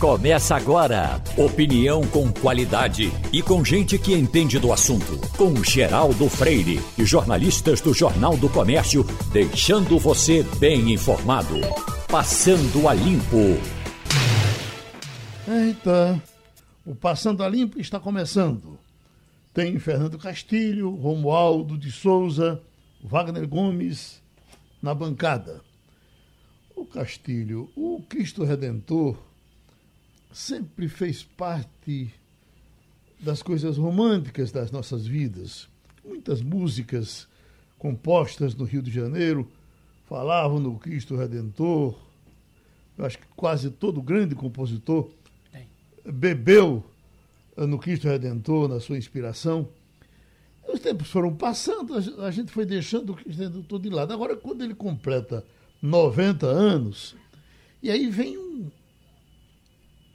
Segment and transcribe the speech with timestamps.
[0.00, 1.22] Começa agora.
[1.36, 5.20] Opinião com qualidade e com gente que entende do assunto.
[5.36, 11.56] Com Geraldo Freire e jornalistas do Jornal do Comércio, deixando você bem informado.
[12.10, 13.60] Passando a Limpo.
[15.46, 16.22] Eita,
[16.86, 18.78] o Passando a Limpo está começando.
[19.52, 22.62] Tem Fernando Castilho, Romualdo de Souza,
[23.04, 24.22] Wagner Gomes
[24.80, 25.60] na bancada.
[26.74, 29.14] O Castilho, o Cristo Redentor
[30.32, 32.12] sempre fez parte
[33.18, 35.68] das coisas românticas das nossas vidas.
[36.04, 37.28] Muitas músicas
[37.78, 39.50] compostas no Rio de Janeiro
[40.08, 41.98] falavam no Cristo Redentor.
[42.96, 45.10] Eu acho que quase todo grande compositor
[46.04, 46.84] bebeu
[47.56, 49.68] no Cristo Redentor, na sua inspiração.
[50.72, 54.12] Os tempos foram passando, a gente foi deixando o Cristo Redentor de lado.
[54.12, 55.44] Agora, quando ele completa
[55.82, 57.16] 90 anos,
[57.82, 58.70] e aí vem um,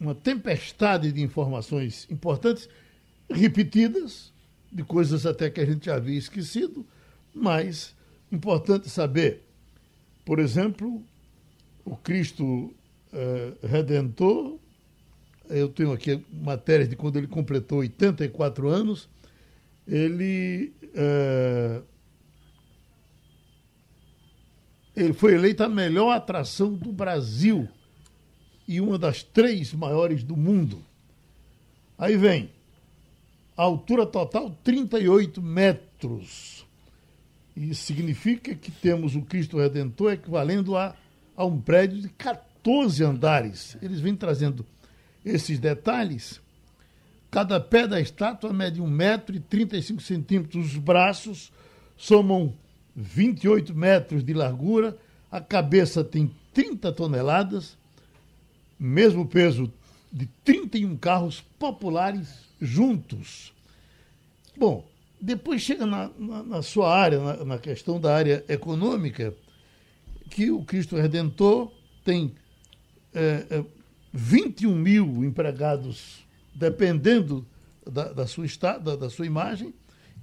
[0.05, 2.69] uma tempestade de informações importantes,
[3.29, 4.31] repetidas,
[4.71, 6.85] de coisas até que a gente já havia esquecido,
[7.33, 7.95] mas
[8.31, 9.43] importante saber.
[10.23, 11.03] Por exemplo,
[11.83, 12.73] o Cristo
[13.11, 14.59] eh, Redentor,
[15.49, 19.09] eu tenho aqui matérias de quando ele completou 84 anos,
[19.87, 21.81] ele, eh,
[24.95, 27.67] ele foi eleito a melhor atração do Brasil
[28.67, 30.83] e uma das três maiores do mundo.
[31.97, 32.49] Aí vem,
[33.55, 36.65] a altura total 38 metros.
[37.55, 40.93] Isso significa que temos o Cristo Redentor equivalendo a,
[41.37, 43.77] a um prédio de 14 andares.
[43.81, 44.65] Eles vêm trazendo
[45.23, 46.41] esses detalhes.
[47.31, 50.73] Cada pé da estátua mede 1 metro e 35 centímetros.
[50.73, 51.51] Os braços
[51.95, 52.53] somam
[52.93, 54.97] 28 metros de largura.
[55.31, 57.77] A cabeça tem 30 toneladas
[58.79, 59.71] mesmo peso
[60.11, 63.53] de 31 carros populares juntos.
[64.57, 64.87] Bom,
[65.19, 69.33] depois chega na, na, na sua área, na, na, questão da área econômica,
[70.29, 71.71] que o Cristo Redentor
[72.03, 72.33] tem
[73.13, 73.65] é, é,
[74.13, 77.45] 21 mil empregados, dependendo
[77.85, 78.45] da, da sua,
[78.81, 79.73] da, da sua imagem,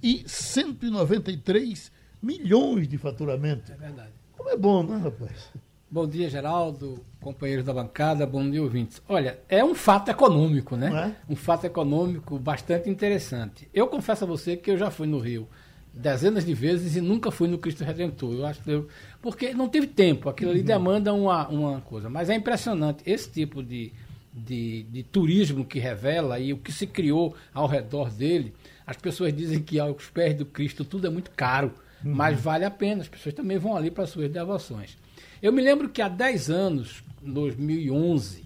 [0.02, 1.92] e 193
[2.22, 3.70] milhões de faturamento.
[3.70, 4.12] É verdade.
[4.36, 5.52] Como é bom, não é, rapaz?
[5.92, 9.02] Bom dia, Geraldo, companheiros da bancada, bom dia, ouvintes.
[9.06, 11.14] Olha, é um fato econômico, né?
[11.28, 11.30] É?
[11.30, 13.68] Um fato econômico bastante interessante.
[13.74, 15.46] Eu confesso a você que eu já fui no Rio
[15.92, 18.32] dezenas de vezes e nunca fui no Cristo Redentor.
[18.32, 18.88] Eu acho que eu,
[19.20, 20.64] porque não teve tempo, aquilo ali uhum.
[20.64, 22.08] demanda uma, uma coisa.
[22.08, 23.92] Mas é impressionante esse tipo de,
[24.32, 28.54] de, de turismo que revela e o que se criou ao redor dele.
[28.86, 31.70] As pessoas dizem que aos pés do Cristo tudo é muito caro,
[32.02, 32.14] uhum.
[32.14, 33.02] mas vale a pena.
[33.02, 34.96] As pessoas também vão ali para suas devoções.
[35.42, 38.44] Eu me lembro que há 10 anos, 2011,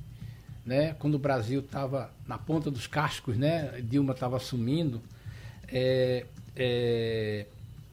[0.65, 5.03] né, quando o Brasil estava na ponta dos cascos, né, Dilma estava assumindo,
[5.69, 6.25] é,
[6.57, 7.45] é,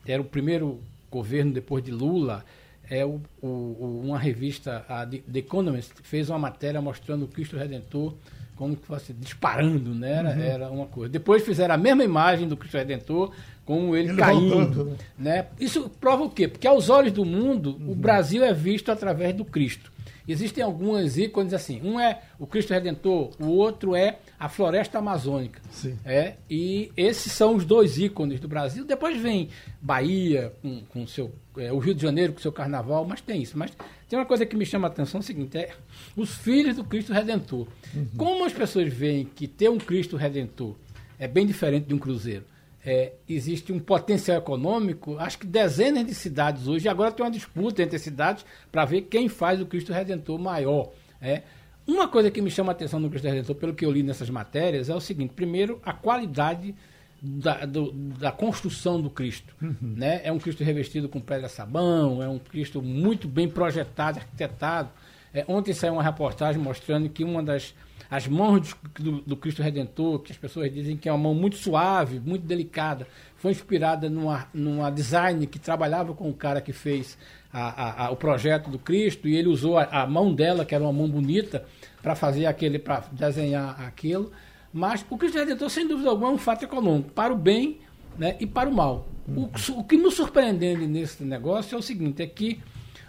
[0.08, 0.80] era o primeiro
[1.12, 2.46] governo depois de Lula,
[2.90, 8.16] é o, o, uma revista, a The Economist, fez uma matéria mostrando o Cristo Redentor
[8.56, 10.12] como que fosse disparando, né?
[10.12, 10.42] Era, uhum.
[10.42, 11.12] era uma coisa.
[11.12, 13.34] Depois fizeram a mesma imagem do Cristo Redentor,
[13.66, 14.50] com ele, ele caindo.
[14.50, 15.48] Voltando, né?
[15.60, 16.48] Isso prova o quê?
[16.48, 17.92] Porque aos olhos do mundo, uhum.
[17.92, 19.94] o Brasil é visto através do Cristo.
[20.28, 21.82] Existem algumas ícones assim.
[21.84, 25.62] Um é o Cristo Redentor, o outro é a floresta amazônica.
[25.70, 25.98] Sim.
[26.06, 28.86] É, e esses são os dois ícones do Brasil.
[28.86, 29.50] Depois vem
[29.82, 33.58] Bahia, com, com seu, é, o Rio de Janeiro com seu carnaval, mas tem isso.
[33.58, 33.72] Mas
[34.08, 35.72] tem uma coisa que me chama a atenção, é o seguinte, é
[36.16, 37.68] os filhos do Cristo Redentor.
[37.94, 38.08] Uhum.
[38.16, 40.76] Como as pessoas veem que ter um Cristo Redentor
[41.20, 42.46] é bem diferente de um cruzeiro,
[42.86, 47.82] é, existe um potencial econômico, acho que dezenas de cidades hoje, agora tem uma disputa
[47.82, 50.92] entre as cidades para ver quem faz o Cristo Redentor maior.
[51.22, 51.44] É.
[51.88, 54.30] Uma coisa que me chama a atenção no Cristo Redentor, pelo que eu li nessas
[54.30, 56.76] matérias, é o seguinte: primeiro, a qualidade
[57.22, 59.56] da, do, da construção do Cristo.
[59.62, 59.76] Uhum.
[59.82, 60.22] Né?
[60.24, 64.90] É um Cristo revestido com pedra-sabão, é um Cristo muito bem projetado, arquitetado.
[65.34, 67.74] É, ontem saiu uma reportagem mostrando que uma das
[68.10, 71.58] as mãos do, do, Cristo Redentor, que as pessoas dizem que é uma mão muito
[71.58, 77.18] suave, muito delicada, foi inspirada numa, numa design que trabalhava com o cara que fez
[77.52, 80.84] a, a, a, o projeto do Cristo e ele usou a, mão dela, que era
[80.84, 81.66] uma mão bonita,
[82.02, 84.32] para fazer aquele, para desenhar aquilo.
[84.72, 87.80] Mas o Cristo Redentor, sem dúvida alguma, é um fato econômico, para o bem
[88.18, 89.08] né, e para o mal.
[89.28, 89.50] Uhum.
[89.76, 92.60] O, o que nos surpreende nesse negócio é o seguinte, é que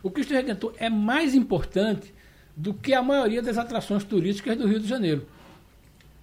[0.03, 2.14] o Cristo Redentor é mais importante
[2.57, 5.27] do que a maioria das atrações turísticas do Rio de Janeiro.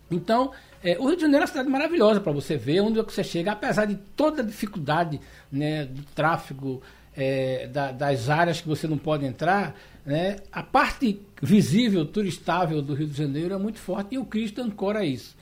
[0.10, 0.52] Então,
[0.84, 3.52] é, o Rio de Janeiro é uma cidade maravilhosa para você ver, onde você chega,
[3.52, 5.20] apesar de toda a dificuldade
[5.52, 6.82] né, do tráfego,
[7.16, 9.76] é, da, das áreas que você não pode entrar,
[10.06, 14.62] né, a parte visível, turistável do Rio de Janeiro é muito forte e o Cristo
[14.62, 15.36] ancora isso.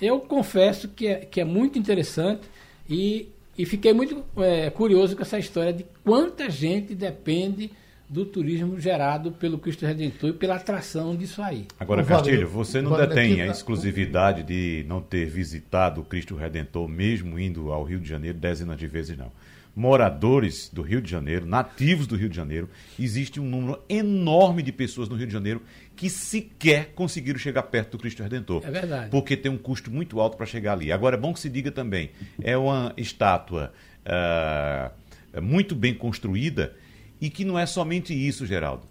[0.00, 2.42] Eu confesso que é, que é muito interessante
[2.88, 7.70] e, e fiquei muito é, curioso com essa história de quanta gente depende
[8.12, 11.66] do turismo gerado pelo Cristo Redentor e pela atração disso aí.
[11.80, 17.38] Agora, Castilho, você não detém a exclusividade de não ter visitado o Cristo Redentor, mesmo
[17.38, 19.32] indo ao Rio de Janeiro dezenas de vezes, não
[19.74, 22.68] moradores do Rio de Janeiro, nativos do Rio de Janeiro,
[23.00, 25.62] existe um número enorme de pessoas no Rio de Janeiro
[25.96, 28.62] que sequer conseguiram chegar perto do Cristo Redentor.
[28.66, 29.10] É verdade.
[29.10, 30.92] Porque tem um custo muito alto para chegar ali.
[30.92, 32.10] Agora, é bom que se diga também,
[32.42, 33.72] é uma estátua
[34.04, 36.74] uh, muito bem construída
[37.22, 38.82] e que não é somente isso, Geraldo.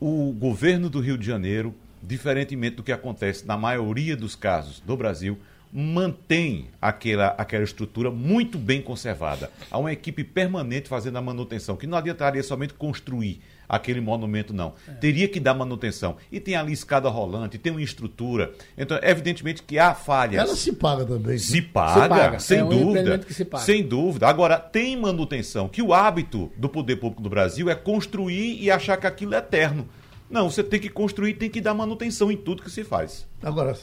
[0.00, 4.96] O governo do Rio de Janeiro, diferentemente do que acontece na maioria dos casos do
[4.96, 5.38] Brasil,
[5.72, 9.52] mantém aquela, aquela estrutura muito bem conservada.
[9.70, 14.74] Há uma equipe permanente fazendo a manutenção, que não adiantaria somente construir aquele monumento, não.
[14.86, 14.92] É.
[14.92, 16.16] Teria que dar manutenção.
[16.32, 18.52] E tem ali escada rolante, tem uma estrutura.
[18.76, 20.40] Então, evidentemente que há falhas.
[20.40, 21.38] Ela se paga também.
[21.38, 22.40] Se paga, se paga.
[22.40, 23.20] sem é um dúvida.
[23.28, 23.64] Se paga.
[23.64, 24.28] Sem dúvida.
[24.28, 28.96] Agora, tem manutenção, que o hábito do poder público do Brasil é construir e achar
[28.96, 29.88] que aquilo é eterno.
[30.30, 33.26] Não, você tem que construir, tem que dar manutenção em tudo que se faz.
[33.42, 33.74] Agora,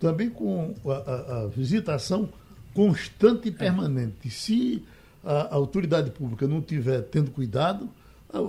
[0.00, 2.28] também com a, a, a visitação
[2.74, 4.28] constante e permanente.
[4.30, 4.82] Se
[5.24, 7.88] a, a, autoridade pública não tiver tendo cuidado,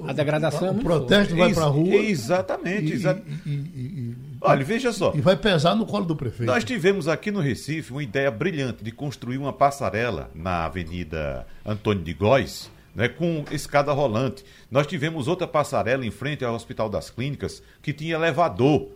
[0.08, 1.96] a degradação é o protesto vai para a rua.
[1.96, 2.92] Exatamente.
[2.92, 3.22] E, exa...
[3.46, 5.14] e, e, Olha, veja só.
[5.14, 6.46] E vai pesar no colo do prefeito.
[6.46, 12.04] Nós tivemos aqui no Recife uma ideia brilhante de construir uma passarela na Avenida Antônio
[12.04, 14.46] de Góes, né, com escada rolante.
[14.72, 18.88] Nós tivemos outra passarela em frente ao Hospital das Clínicas que tinha elevador.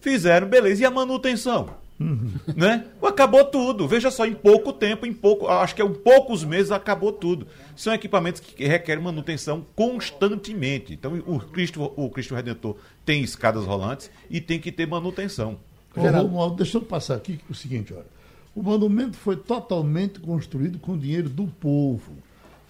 [0.00, 0.82] Fizeram, beleza.
[0.82, 1.70] E a manutenção?
[2.00, 2.30] Uhum.
[2.54, 2.86] Né?
[3.02, 3.88] Acabou tudo.
[3.88, 7.46] Veja só, em pouco tempo, em pouco, acho que em poucos meses acabou tudo.
[7.74, 10.92] São equipamentos que requerem manutenção constantemente.
[10.92, 15.58] Então, o Cristo, o Cristo Redentor tem escadas rolantes e tem que ter manutenção.
[15.96, 18.18] Romualdo, deixa eu passar aqui o seguinte, olha.
[18.54, 22.16] O monumento foi totalmente construído com dinheiro do povo.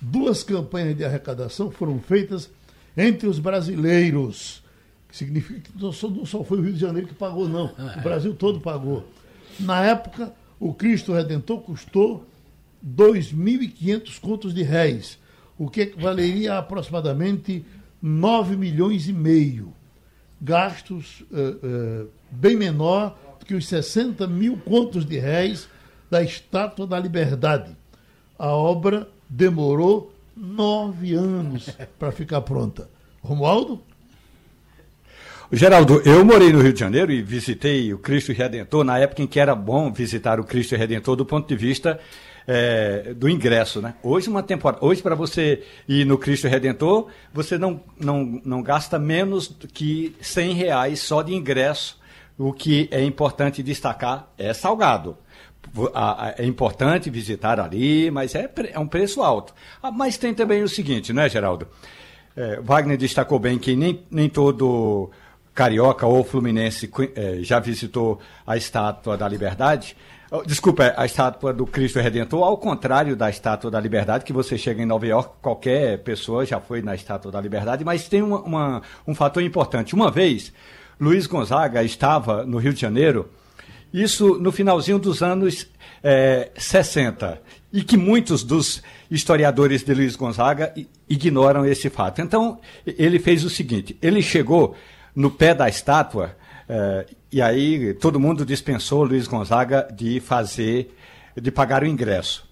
[0.01, 2.51] Duas campanhas de arrecadação foram feitas
[2.97, 4.63] entre os brasileiros.
[5.09, 7.73] Que significa que não só, foi o Rio de Janeiro que pagou, não.
[7.99, 8.01] O.
[8.03, 9.05] Brasil todo pagou.
[9.59, 12.27] Na época, o Cristo Redentor custou
[12.87, 15.19] 2.500 contos de réis,
[15.59, 17.65] o que valeria aproximadamente
[18.01, 19.73] 9 milhões e meio.
[20.41, 25.69] Gastos uh, uh, bem menor do que os 60 mil contos de réis
[26.11, 27.77] da Estátua da Liberdade.
[28.39, 31.69] A obra demorou nove anos
[31.99, 32.89] para ficar pronta.
[33.21, 33.83] Romualdo?
[35.51, 39.27] Geraldo, eu morei no Rio de Janeiro e visitei o Cristo Redentor na época em
[39.27, 41.99] que era bom visitar o Cristo Redentor do ponto de vista
[42.47, 43.95] é, do ingresso, né?
[44.03, 48.99] Hoje uma temporada, hoje para você ir no Cristo Redentor, você não, não, não gasta
[48.99, 51.99] menos que 100 reais só de ingresso.
[52.37, 55.17] O que é importante destacar é salgado
[56.37, 59.55] é importante visitar ali, mas é, é um preço alto.
[59.83, 61.69] Ah, mas tem também o seguinte, né, Geraldo?
[62.37, 65.11] É, Wagner destacou bem que nem, nem todo
[65.59, 69.97] carioca ou fluminense é, já visitou a Estátua da Liberdade.
[70.31, 74.57] Oh, desculpa, a estátua do Cristo Redentor, ao contrário da estátua da Liberdade, que você
[74.57, 78.41] chega em Nova York, qualquer pessoa já foi na estátua da Liberdade, mas tem uma,
[78.43, 79.95] uma, um fator importante.
[79.95, 80.53] Uma vez,
[81.01, 83.29] Luiz Gonzaga estava no Rio de Janeiro
[83.93, 85.67] isso no finalzinho dos anos
[86.03, 87.41] é, 60.
[87.73, 90.75] E que muitos dos historiadores de Luiz Gonzaga
[91.09, 92.21] ignoram esse fato.
[92.21, 94.77] Então, ele fez o seguinte: ele chegou
[95.19, 96.37] no pé da estátua,
[96.69, 100.95] é, e aí todo mundo dispensou Luiz Gonzaga de fazer,
[101.37, 102.49] de pagar o ingresso.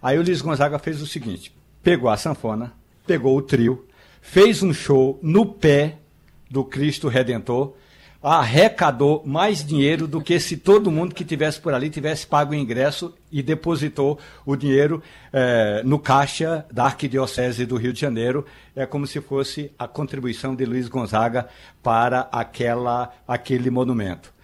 [0.00, 2.72] Aí o Luiz Gonzaga fez o seguinte: pegou a sanfona,
[3.06, 3.86] pegou o trio,
[4.22, 5.98] fez um show no pé
[6.50, 7.74] do Cristo Redentor
[8.22, 12.54] arrecadou mais dinheiro do que se todo mundo que tivesse por ali tivesse pago o
[12.54, 18.44] ingresso e depositou o dinheiro eh, no caixa da Arquidiocese do Rio de Janeiro.
[18.74, 21.48] É como se fosse a contribuição de Luiz Gonzaga
[21.82, 24.34] para aquela, aquele monumento.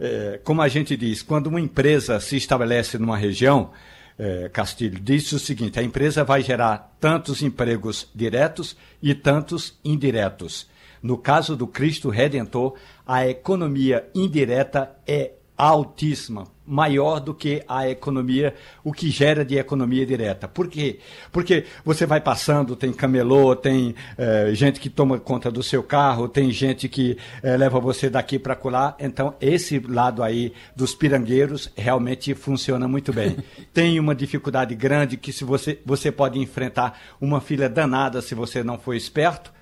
[0.00, 3.72] É, como a gente diz, quando uma empresa se estabelece numa região,
[4.18, 10.68] é, Castilho, diz o seguinte: a empresa vai gerar tantos empregos diretos e tantos indiretos.
[11.02, 12.74] No caso do Cristo Redentor,
[13.06, 20.06] a economia indireta é altíssima, maior do que a economia, o que gera de economia
[20.06, 20.46] direta.
[20.46, 21.00] Por quê?
[21.32, 26.28] Porque você vai passando, tem camelô, tem eh, gente que toma conta do seu carro,
[26.28, 28.94] tem gente que eh, leva você daqui para colar.
[29.00, 33.38] Então, esse lado aí dos pirangueiros realmente funciona muito bem.
[33.74, 38.62] tem uma dificuldade grande que se você, você pode enfrentar uma fila danada se você
[38.62, 39.57] não for esperto,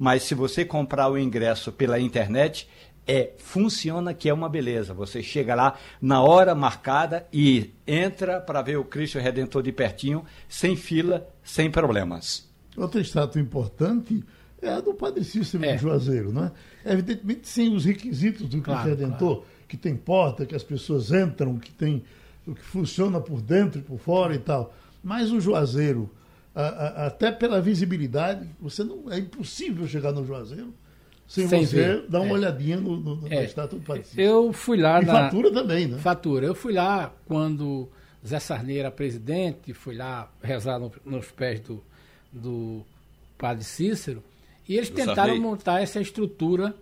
[0.00, 2.66] mas se você comprar o ingresso pela internet,
[3.06, 4.94] é funciona que é uma beleza.
[4.94, 10.24] Você chega lá na hora marcada e entra para ver o Cristo Redentor de pertinho,
[10.48, 12.48] sem fila, sem problemas.
[12.78, 14.24] Outra estátua importante
[14.62, 15.76] é a do Padre Cícero é.
[15.76, 16.52] Juazeiro, não é?
[16.92, 19.46] Evidentemente sem os requisitos do Cristo Redentor, claro.
[19.68, 22.02] que tem porta, que as pessoas entram, que tem
[22.46, 24.74] o que funciona por dentro e por fora e tal.
[25.04, 26.10] Mas o Juazeiro,
[26.54, 30.74] a, a, até pela visibilidade, você não é impossível chegar no Juazeiro
[31.26, 32.08] sem, sem você ver.
[32.08, 32.32] dar uma é.
[32.32, 33.44] olhadinha no, no, no é.
[33.44, 35.12] estátua do Padre Eu fui lá e na...
[35.12, 35.98] fatura também, né?
[35.98, 36.46] Fatura.
[36.46, 37.88] Eu fui lá quando
[38.26, 41.82] Zé Sarney era presidente, fui lá rezar no, nos pés do,
[42.32, 42.84] do
[43.38, 44.22] Padre Cícero,
[44.68, 45.40] e eles do tentaram Sarney.
[45.40, 46.74] montar essa estrutura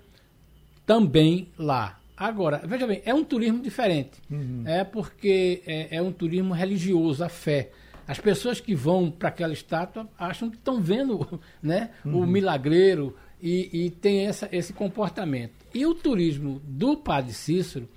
[0.86, 2.00] também lá.
[2.16, 4.20] Agora, veja bem, é um turismo diferente.
[4.30, 4.64] Uhum.
[4.66, 7.70] É porque é, é, um turismo religioso, a fé.
[8.08, 12.22] As pessoas que vão para aquela estátua acham que estão vendo né, uhum.
[12.22, 15.54] o milagreiro, e, e tem essa, esse comportamento.
[15.72, 17.88] E o turismo do Padre Cícero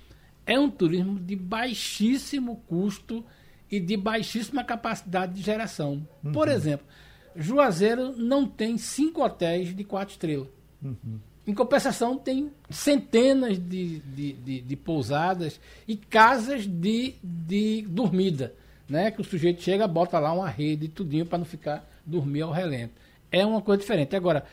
[0.46, 3.24] é um turismo de baixíssimo custo
[3.70, 6.06] e de baixíssima capacidade de geração.
[6.22, 6.32] Uhum.
[6.32, 6.86] Por exemplo,
[7.34, 10.48] Juazeiro não tem cinco hotéis de quatro estrelas.
[10.82, 11.18] Uhum.
[11.44, 18.54] Em compensação, tem centenas de, de, de, de, pousadas e casas de, de dormida.
[18.92, 19.10] Né?
[19.10, 22.52] Que o sujeito chega, bota lá uma rede e tudinho para não ficar dormir ao
[22.52, 22.92] relento.
[23.30, 24.14] É uma coisa diferente.
[24.14, 24.44] Agora,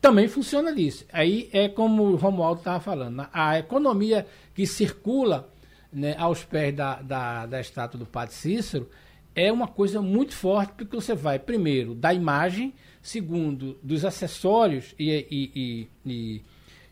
[0.00, 1.06] também funciona disso.
[1.12, 5.48] Aí é como o Romualdo estava falando, a economia que circula
[5.92, 8.90] né, aos pés da, da, da estátua do Padre Cícero
[9.32, 15.24] é uma coisa muito forte, porque você vai, primeiro, da imagem, segundo, dos acessórios e,
[15.30, 16.42] e, e,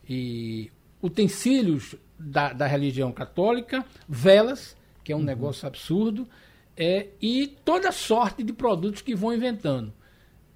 [0.08, 0.70] e
[1.02, 5.24] utensílios da, da, religião católica, velas, que é um uhum.
[5.24, 6.28] negócio absurdo,
[6.80, 9.92] é, e toda sorte de produtos que vão inventando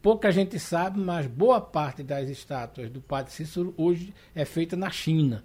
[0.05, 4.91] pouca gente sabe, mas boa parte das estátuas do Padre Cícero hoje é feita na
[4.91, 5.43] China.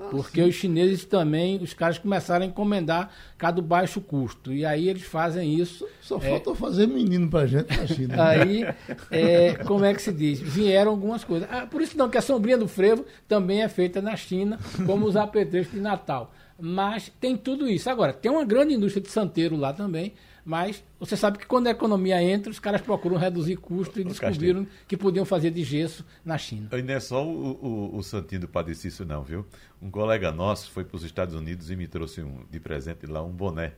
[0.00, 0.48] Ah, porque sim.
[0.48, 4.52] os chineses também, os caras começaram a encomendar cá do baixo custo.
[4.52, 5.86] E aí eles fazem isso.
[6.00, 8.16] Só, só é, falta fazer menino pra gente na China.
[8.16, 8.22] Né?
[8.22, 8.74] Aí,
[9.12, 10.40] é, como é que se diz?
[10.40, 11.48] Vieram algumas coisas.
[11.48, 15.06] Ah, por isso não, que a sombrinha do frevo também é feita na China, como
[15.06, 16.34] os apetrechos de Natal.
[16.60, 17.88] Mas tem tudo isso.
[17.88, 20.12] Agora, tem uma grande indústria de santeiro lá também,
[20.44, 24.66] mas você sabe que quando a economia entra, os caras procuram reduzir custos e descobriram
[24.86, 26.68] que podiam fazer de gesso na China.
[26.72, 27.52] E não é só o,
[27.92, 29.46] o, o Santinho do Padre Cício, não, viu?
[29.80, 33.22] Um colega nosso foi para os Estados Unidos e me trouxe um, de presente lá
[33.22, 33.72] um boné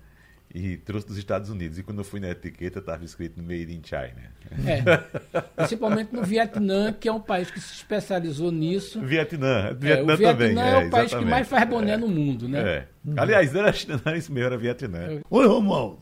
[0.55, 1.79] e trouxe dos Estados Unidos.
[1.79, 4.33] E quando eu fui na etiqueta, estava escrito Made in China.
[4.67, 9.01] É, principalmente no Vietnã, que é um país que se especializou nisso.
[9.01, 10.63] Vietnã, Vietnã, é, o Vietnã também.
[10.63, 12.61] é, é o país que mais faz boné é, no mundo, né?
[12.61, 12.87] É.
[13.17, 15.21] Aliás, era China, não era isso mesmo, era Vietnã.
[15.31, 15.99] Oi, Romualdo.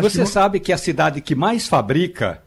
[0.00, 0.26] Você que...
[0.26, 2.42] sabe que a cidade que mais fabrica,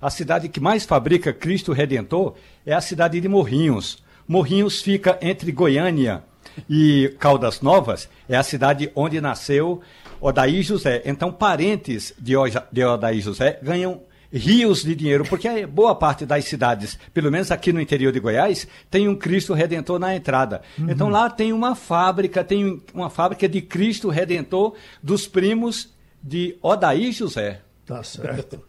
[0.00, 4.02] a cidade que mais fabrica Cristo Redentor é a cidade de Morrinhos.
[4.26, 6.22] Morrinhos fica entre Goiânia
[6.68, 9.82] e Caldas Novas, é a cidade onde nasceu
[10.22, 11.02] Odaí José.
[11.04, 12.34] Então, parentes de,
[12.70, 14.02] de Odaí José ganham
[14.32, 18.66] rios de dinheiro, porque boa parte das cidades, pelo menos aqui no interior de Goiás,
[18.88, 20.62] tem um Cristo Redentor na entrada.
[20.78, 20.90] Uhum.
[20.90, 27.12] Então lá tem uma fábrica, tem uma fábrica de Cristo Redentor dos primos de Odaí
[27.12, 27.60] José.
[27.84, 28.62] Tá certo.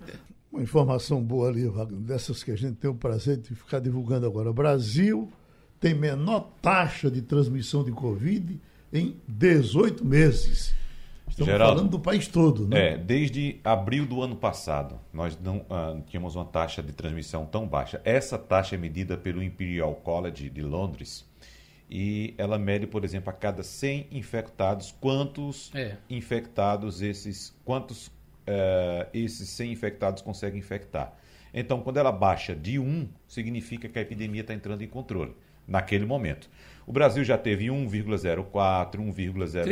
[0.52, 4.26] Uma informação boa ali, Wagner, dessas que a gente tem o prazer de ficar divulgando
[4.26, 4.50] agora.
[4.50, 5.32] O Brasil
[5.80, 8.60] tem menor taxa de transmissão de Covid
[8.92, 10.74] em 18 meses.
[11.34, 12.90] Estamos Geraldo, falando do país todo, né?
[12.90, 17.68] É, desde abril do ano passado, nós não ah, tínhamos uma taxa de transmissão tão
[17.68, 18.00] baixa.
[18.06, 21.26] Essa taxa é medida pelo Imperial College de Londres
[21.90, 25.98] e ela mede, por exemplo, a cada 100 infectados, quantos é.
[26.08, 31.14] infectados esses, quantos uh, esses 100 infectados conseguem infectar.
[31.52, 35.36] Então, quando ela baixa de 1, significa que a epidemia está entrando em controle,
[35.68, 36.48] naquele momento.
[36.86, 39.64] O Brasil já teve 1,04, 1,05,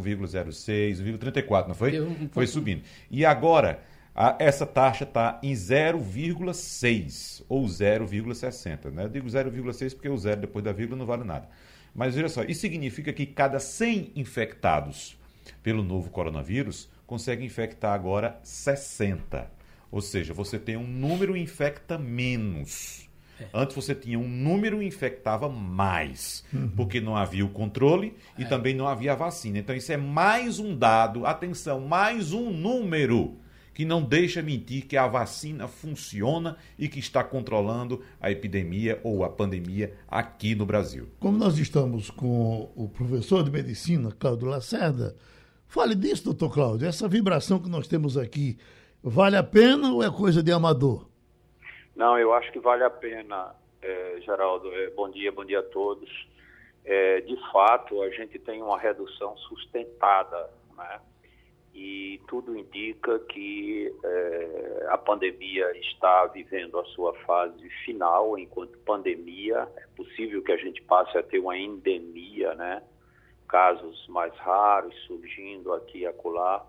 [0.00, 2.00] 1,06, 1,34, não foi?
[2.00, 2.82] Um foi subindo.
[3.10, 3.80] E agora,
[4.14, 8.90] a, essa taxa está em 0,6 ou 0,60.
[8.92, 9.04] Né?
[9.04, 11.48] Eu digo 0,6 porque o zero depois da vírgula não vale nada.
[11.94, 15.16] Mas veja só, isso significa que cada 100 infectados
[15.62, 19.50] pelo novo coronavírus consegue infectar agora 60.
[19.90, 23.08] Ou seja, você tem um número infecta menos.
[23.40, 23.46] É.
[23.52, 26.68] Antes você tinha um número e infectava mais, uhum.
[26.76, 28.46] porque não havia o controle e é.
[28.46, 29.58] também não havia a vacina.
[29.58, 33.38] Então isso é mais um dado, atenção, mais um número
[33.74, 39.24] que não deixa mentir que a vacina funciona e que está controlando a epidemia ou
[39.24, 41.08] a pandemia aqui no Brasil.
[41.18, 45.16] Como nós estamos com o professor de medicina, Cláudio Lacerda,
[45.66, 46.86] fale disso, doutor Cláudio.
[46.86, 48.56] Essa vibração que nós temos aqui,
[49.02, 51.08] vale a pena ou é coisa de amador?
[51.94, 54.72] Não, eu acho que vale a pena, é, Geraldo.
[54.72, 56.10] É, bom dia, bom dia a todos.
[56.84, 61.00] É, de fato, a gente tem uma redução sustentada, né?
[61.74, 69.68] e tudo indica que é, a pandemia está vivendo a sua fase final enquanto pandemia.
[69.76, 72.82] É possível que a gente passe a ter uma endemia, né?
[73.48, 76.64] Casos mais raros surgindo aqui e acolá,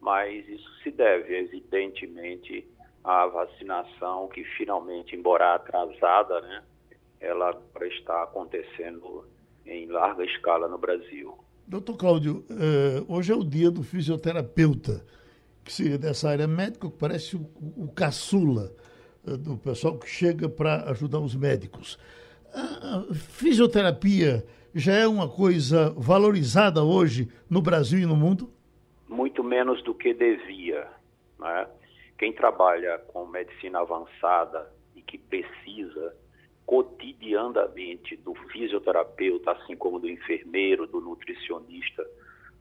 [0.00, 2.66] mas isso se deve, evidentemente,
[3.06, 6.62] à vacinação que finalmente, embora atrasada, né?
[7.20, 9.24] Ela está acontecendo
[9.64, 11.38] em larga escala no Brasil.
[11.66, 15.04] Doutor Cláudio, uh, hoje é o dia do fisioterapeuta,
[15.64, 18.72] que seria dessa área médica, que parece o, caçula
[19.24, 21.98] uh, do pessoal que chega para ajudar os médicos.
[22.52, 24.44] A fisioterapia
[24.74, 28.50] já é uma coisa valorizada hoje no Brasil e no mundo?
[29.08, 30.86] Muito menos do que devia.
[31.38, 31.66] Né?
[32.18, 36.16] Quem trabalha com medicina avançada e que precisa
[36.64, 42.04] cotidianamente do fisioterapeuta, assim como do enfermeiro, do nutricionista,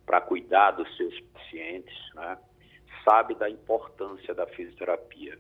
[0.06, 2.38] para cuidar dos seus pacientes, né?
[3.04, 5.38] sabe da importância da fisioterapia.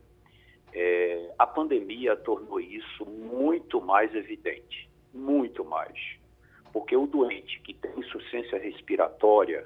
[0.73, 5.97] É, a pandemia tornou isso muito mais evidente, muito mais.
[6.73, 9.65] Porque o doente que tem insuficiência respiratória,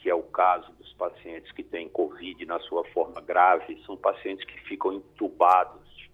[0.00, 4.44] que é o caso dos pacientes que têm Covid na sua forma grave, são pacientes
[4.46, 6.10] que ficam entubados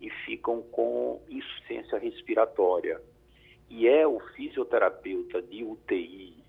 [0.00, 3.00] e ficam com insuficiência respiratória.
[3.68, 6.44] E é o fisioterapeuta de UTI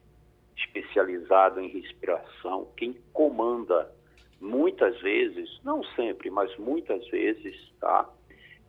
[0.56, 3.92] especializado em respiração quem comanda
[4.40, 8.10] muitas vezes, não sempre, mas muitas vezes, tá?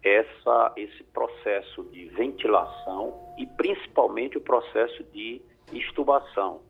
[0.03, 6.61] Essa, esse processo de ventilação e principalmente o processo de extubação.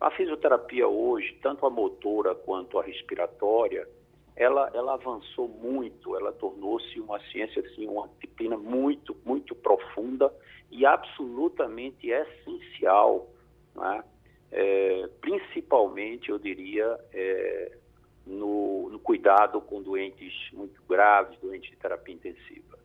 [0.00, 3.86] A fisioterapia hoje, tanto a motora quanto a respiratória,
[4.34, 10.32] ela, ela avançou muito, ela tornou-se uma ciência, assim, uma disciplina muito, muito profunda
[10.70, 13.28] e absolutamente essencial,
[13.74, 14.02] né?
[14.50, 17.72] é, principalmente, eu diria, é,
[18.26, 22.78] no, no, cuidado com doentes muito graves, doentes de terapia intensiva.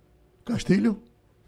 [0.43, 0.99] Castilho?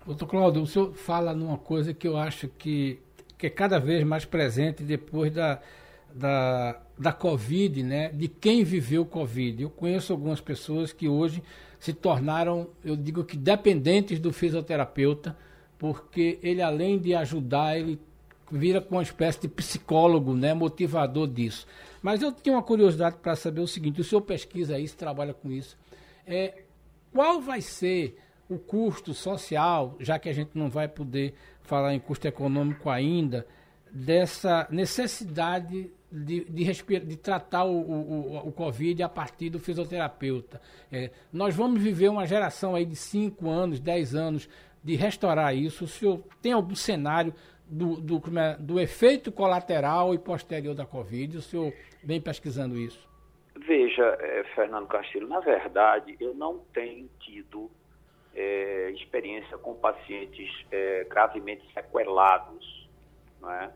[0.06, 3.00] Doutor Cláudio, o senhor fala numa coisa que eu acho que,
[3.38, 5.60] que é cada vez mais presente depois da,
[6.14, 8.10] da, da Covid, né?
[8.10, 9.64] De quem viveu Covid.
[9.64, 11.44] Eu conheço algumas pessoas que hoje
[11.80, 15.38] se tornaram, eu digo que dependentes do fisioterapeuta,
[15.78, 18.00] porque ele além de ajudar, ele
[18.52, 21.68] vira com uma espécie de psicólogo, né, motivador disso.
[22.02, 25.52] Mas eu tenho uma curiosidade para saber o seguinte: o senhor pesquisa isso, trabalha com
[25.52, 25.78] isso.
[26.26, 26.64] É,
[27.14, 28.18] qual vai ser
[28.50, 33.46] o custo social, já que a gente não vai poder falar em custo econômico ainda,
[33.92, 40.62] dessa necessidade de, de, respira, de tratar o, o, o, Covid a partir do fisioterapeuta.
[40.92, 44.50] É, nós vamos viver uma geração aí de 5 anos, 10 anos
[44.84, 45.84] de restaurar isso.
[45.84, 47.34] O senhor tem algum cenário
[47.70, 51.38] do, do, é, do efeito colateral e posterior da Covid?
[51.38, 53.06] O senhor vem pesquisando isso?
[53.66, 57.70] Veja, é, Fernando Castilho, na verdade, eu não tenho tido
[58.38, 62.88] é, experiência com pacientes é, gravemente sequelados,
[63.42, 63.74] não é?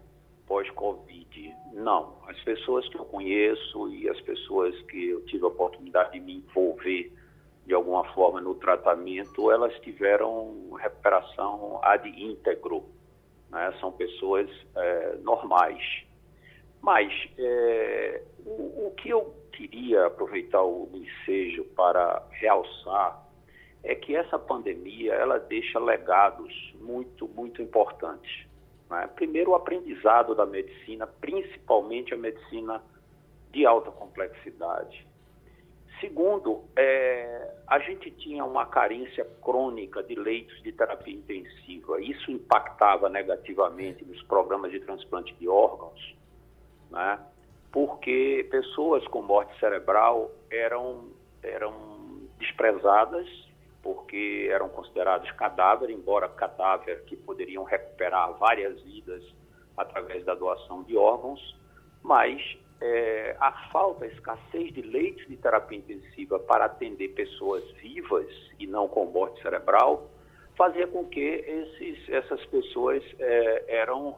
[0.48, 1.56] pós-Covid.
[1.74, 2.18] Não.
[2.28, 6.38] As pessoas que eu conheço e as pessoas que eu tive a oportunidade de me
[6.38, 7.12] envolver
[7.66, 12.84] de alguma forma no tratamento, elas tiveram recuperação ad íntegro.
[13.50, 13.74] Né?
[13.80, 16.04] São pessoas é, normais.
[16.82, 23.31] Mas é, o, o que eu queria aproveitar o ensejo para realçar
[23.84, 28.46] é que essa pandemia ela deixa legados muito, muito importantes.
[28.90, 29.10] Né?
[29.16, 32.84] Primeiro, o aprendizado da medicina, principalmente a medicina
[33.52, 35.06] de alta complexidade.
[36.00, 42.02] Segundo, é, a gente tinha uma carência crônica de leitos de terapia intensiva.
[42.02, 46.16] Isso impactava negativamente nos programas de transplante de órgãos,
[46.90, 47.20] né?
[47.72, 51.10] porque pessoas com morte cerebral eram,
[51.44, 51.74] eram
[52.40, 53.28] desprezadas
[53.82, 59.24] porque eram considerados cadáver, embora cadáver que poderiam recuperar várias vidas
[59.78, 61.60] através da doação de órgãos,
[62.04, 62.42] mas
[62.82, 68.28] é, a falta, a escassez de leitos de terapia intensiva para atender pessoas vivas
[68.60, 70.10] e não com morte cerebral
[70.58, 74.16] fazia com que esses, essas pessoas é, eram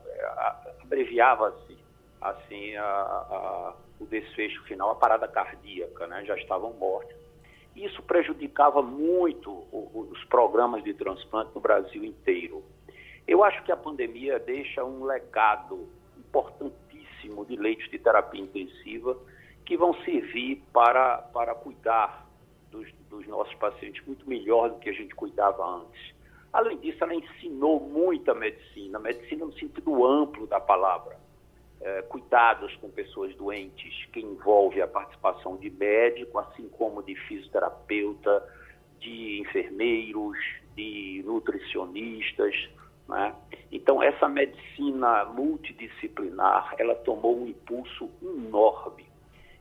[0.82, 1.78] abreviava-se
[2.22, 6.24] assim a, a, o desfecho final, a parada cardíaca, né?
[6.26, 7.23] Já estavam mortos.
[7.76, 12.64] Isso prejudicava muito os programas de transplante no Brasil inteiro.
[13.28, 19.18] Eu acho que a pandemia deixa um legado importantíssimo de leitos de terapia intensiva
[19.66, 22.28] que vão servir para, para cuidar
[22.70, 26.14] dos, dos nossos pacientes muito melhor do que a gente cuidava antes.
[26.52, 31.23] Além disso, ela ensinou muita medicina, medicina no sentido amplo da palavra.
[31.86, 38.42] É, cuidados com pessoas doentes, que envolve a participação de médico, assim como de fisioterapeuta,
[39.02, 40.38] de enfermeiros,
[40.78, 42.56] de nutricionistas.
[43.10, 43.36] Né?
[43.70, 49.06] Então, essa medicina multidisciplinar, ela tomou um impulso enorme.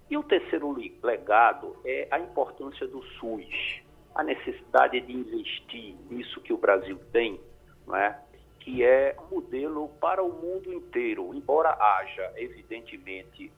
[0.09, 3.83] E o terceiro legado é a importância do SUS,
[4.15, 7.41] a necessidade de investir nisso que o Brasil tem,
[7.85, 8.17] não é?
[8.63, 13.51] Que é um modelo para o mundo inteiro, embora haja, evidentemente,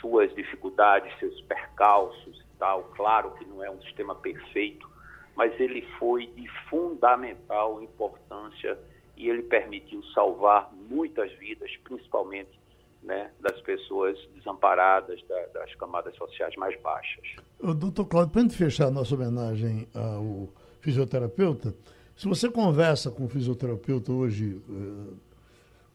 [0.00, 4.88] suas dificuldades, seus percalços e tal, claro que não é um sistema perfeito,
[5.34, 8.78] mas ele foi de fundamental importância
[9.16, 12.58] e ele permitiu salvar muitas vidas, principalmente
[13.02, 17.24] né, das pessoas desamparadas, da, das camadas sociais mais baixas.
[17.60, 20.48] Doutor Cláudio, para gente fechar a nossa homenagem ao
[20.80, 21.74] fisioterapeuta,
[22.16, 25.14] se você conversa com o fisioterapeuta hoje, eh,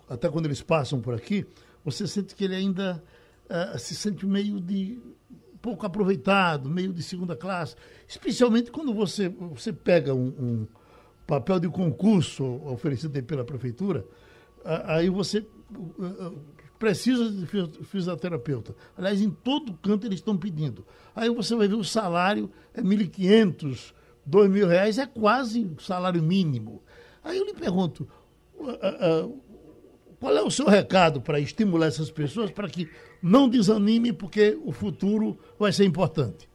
[0.10, 1.46] até quando eles passam por aqui,
[1.84, 3.02] você sente que ele ainda
[3.50, 5.00] uh, se sente meio de
[5.62, 7.76] pouco aproveitado, meio de segunda classe,
[8.08, 10.68] especialmente quando você, você pega um, um
[11.28, 14.06] papel de concurso oferecido pela prefeitura,
[14.86, 15.46] aí você
[16.80, 17.46] precisa de
[17.84, 18.76] fisioterapeuta.
[18.98, 20.86] Aliás, em todo canto eles estão pedindo.
[21.16, 23.94] Aí você vai ver o salário é 1.500,
[24.32, 26.84] R$ mil reais, é quase o salário mínimo.
[27.24, 28.08] Aí eu lhe pergunto,
[30.20, 32.90] qual é o seu recado para estimular essas pessoas para que
[33.22, 36.50] não desanimem, porque o futuro vai ser importante?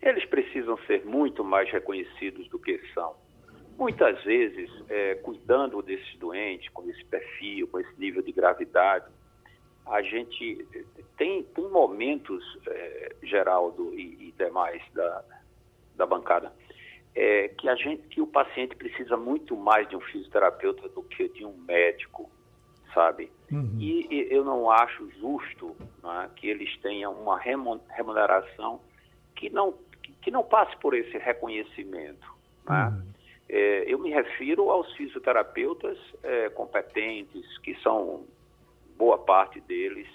[0.00, 3.14] Eles precisam ser muito mais reconhecidos do que são.
[3.76, 9.06] Muitas vezes, é, cuidando desses doentes, com esse perfil, com esse nível de gravidade,
[9.86, 10.66] a gente
[11.16, 15.24] tem, tem momentos, é, Geraldo e, e, demais da,
[15.96, 16.52] da bancada,
[17.14, 21.28] é, que a gente, que o paciente precisa muito mais de um fisioterapeuta do que
[21.28, 22.30] de um médico,
[22.94, 23.30] sabe?
[23.50, 23.76] Uhum.
[23.78, 28.80] E, e, eu não acho justo né, que eles tenham uma remuneração
[29.34, 29.74] que não,
[30.22, 32.26] que não passe por esse reconhecimento.
[32.68, 32.86] Né?
[32.86, 33.08] Uhum.
[33.48, 38.24] É, eu me refiro aos fisioterapeutas é, competentes, que são
[38.96, 40.08] boa parte deles,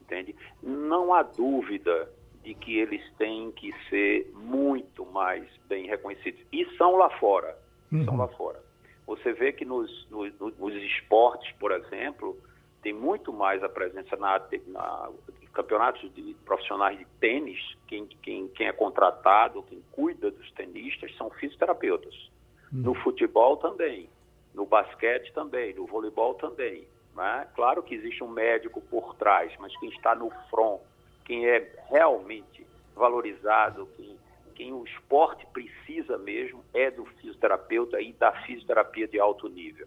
[0.00, 0.34] entende?
[0.62, 2.10] Não há dúvida
[2.42, 6.40] de que eles têm que ser muito mais bem reconhecidos.
[6.52, 7.56] E são lá fora,
[7.92, 8.04] uhum.
[8.04, 8.60] são lá fora.
[9.06, 12.38] Você vê que nos, nos, nos, esportes, por exemplo,
[12.82, 15.10] tem muito mais a presença na, na
[15.52, 21.28] campeonatos de profissionais de tênis, quem, quem, quem é contratado, quem cuida dos tenistas são
[21.30, 22.14] fisioterapeutas.
[22.72, 22.82] Uhum.
[22.82, 24.08] No futebol também,
[24.54, 26.86] no basquete também, no voleibol também.
[27.16, 27.48] Né?
[27.54, 30.80] Claro que existe um médico por trás, mas quem está no front,
[31.30, 32.66] quem é realmente
[32.96, 34.16] valorizado, quem,
[34.52, 39.86] quem o esporte precisa mesmo é do fisioterapeuta e da fisioterapia de alto nível.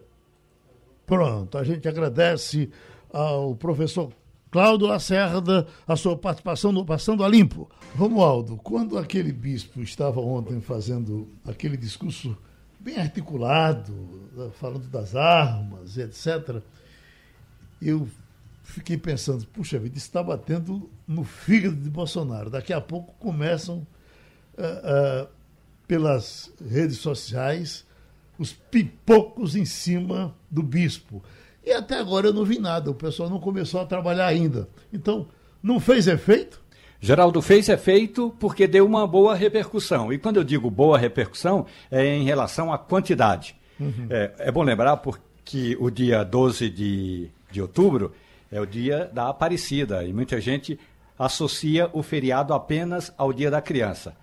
[1.04, 2.72] Pronto, a gente agradece
[3.12, 4.10] ao professor
[4.50, 7.68] Cláudio Lacerda a sua participação no Passando a Limpo.
[7.94, 12.34] Romualdo, quando aquele bispo estava ontem fazendo aquele discurso
[12.80, 13.92] bem articulado,
[14.54, 16.62] falando das armas, etc.,
[17.82, 18.08] eu
[18.64, 22.50] fiquei pensando, puxa vida, está batendo no fígado de Bolsonaro.
[22.50, 23.86] Daqui a pouco começam,
[24.58, 25.28] uh, uh,
[25.86, 27.86] pelas redes sociais,
[28.38, 31.22] os pipocos em cima do bispo.
[31.62, 34.68] E até agora eu não vi nada, o pessoal não começou a trabalhar ainda.
[34.92, 35.28] Então,
[35.62, 36.62] não fez efeito?
[37.00, 40.12] Geraldo fez efeito porque deu uma boa repercussão.
[40.12, 43.54] E quando eu digo boa repercussão, é em relação à quantidade.
[43.78, 44.06] Uhum.
[44.08, 48.12] É, é bom lembrar porque o dia 12 de de outubro
[48.54, 50.78] é o dia da Aparecida e muita gente
[51.18, 54.16] associa o feriado apenas ao dia da criança.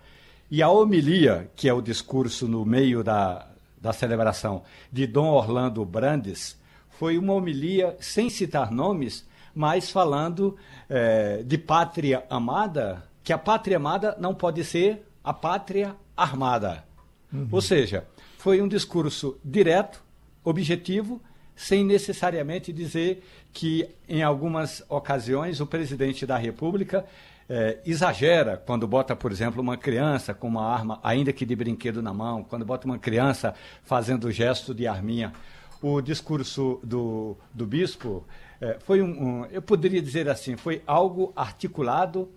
[0.50, 3.46] E a homilia, que é o discurso no meio da,
[3.78, 10.56] da celebração de Dom Orlando Brandes, foi uma homilia sem citar nomes, mas falando
[10.88, 16.86] é, de pátria amada, que a pátria amada não pode ser a pátria armada.
[17.30, 17.48] Uhum.
[17.52, 18.06] Ou seja,
[18.38, 20.02] foi um discurso direto,
[20.42, 21.20] objetivo,
[21.62, 23.22] sem necessariamente dizer
[23.52, 27.04] que, em algumas ocasiões, o presidente da República
[27.48, 32.02] é, exagera quando bota, por exemplo, uma criança com uma arma, ainda que de brinquedo
[32.02, 35.32] na mão, quando bota uma criança fazendo gesto de arminha.
[35.80, 38.26] O discurso do, do bispo
[38.60, 42.28] é, foi um, um, eu poderia dizer assim, foi algo articulado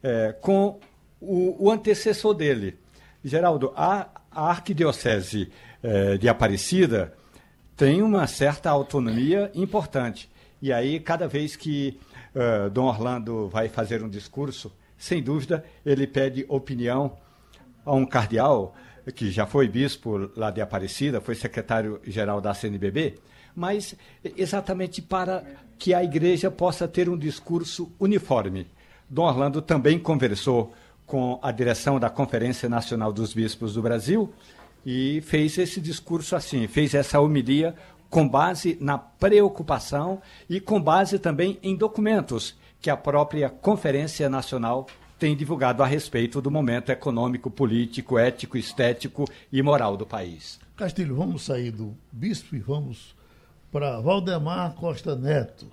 [0.00, 0.78] é, com
[1.20, 2.78] o, o, antecessor dele.
[3.24, 5.50] Geraldo, a, a arquidiocese
[6.20, 7.14] de Aparecida
[7.80, 10.30] tem uma certa autonomia importante.
[10.60, 11.98] E aí, cada vez que
[12.34, 17.16] uh, Dom Orlando vai fazer um discurso, sem dúvida, ele pede opinião
[17.82, 18.74] a um cardeal
[19.14, 23.14] que já foi bispo lá de Aparecida, foi secretário-geral da CNBB,
[23.56, 25.42] mas exatamente para
[25.78, 28.66] que a igreja possa ter um discurso uniforme.
[29.08, 30.74] Dom Orlando também conversou
[31.06, 34.30] com a direção da Conferência Nacional dos Bispos do Brasil
[34.84, 37.74] e fez esse discurso assim, fez essa homilia
[38.08, 44.86] com base na preocupação e com base também em documentos que a própria Conferência Nacional
[45.18, 50.58] tem divulgado a respeito do momento econômico, político, ético, estético e moral do país.
[50.76, 53.14] Castilho, vamos sair do bispo e vamos
[53.70, 55.66] para Valdemar Costa Neto,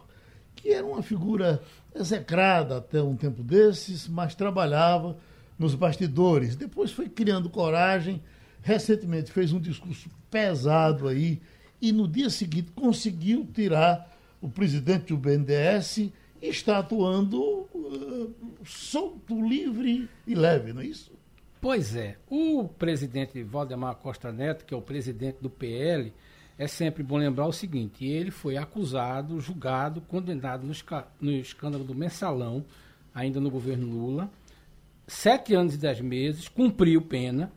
[0.53, 1.61] que era uma figura
[1.95, 5.15] execrada até um tempo desses, mas trabalhava
[5.57, 6.55] nos bastidores.
[6.55, 8.21] Depois foi criando coragem,
[8.61, 11.41] recentemente fez um discurso pesado aí
[11.81, 19.41] e no dia seguinte conseguiu tirar o presidente do BNDES e está atuando uh, solto,
[19.41, 21.11] livre e leve, não é isso?
[21.59, 22.17] Pois é.
[22.29, 26.13] O presidente Valdemar Costa Neto, que é o presidente do PL,
[26.57, 30.73] é sempre bom lembrar o seguinte: ele foi acusado, julgado, condenado no,
[31.19, 32.63] no escândalo do mensalão,
[33.13, 34.29] ainda no governo Lula,
[35.07, 37.51] sete anos e dez meses, cumpriu pena,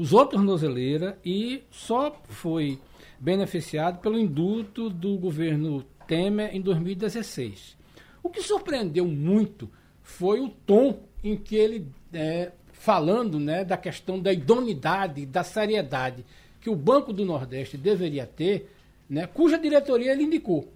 [0.00, 2.78] usou tornozeleira e só foi
[3.18, 7.76] beneficiado pelo indulto do governo Temer em 2016.
[8.22, 9.68] O que surpreendeu muito
[10.02, 16.24] foi o tom em que ele, é, falando né, da questão da idoneidade, da seriedade
[16.62, 18.72] que o Banco do Nordeste deveria ter,
[19.08, 20.66] né, cuja diretoria ele indicou.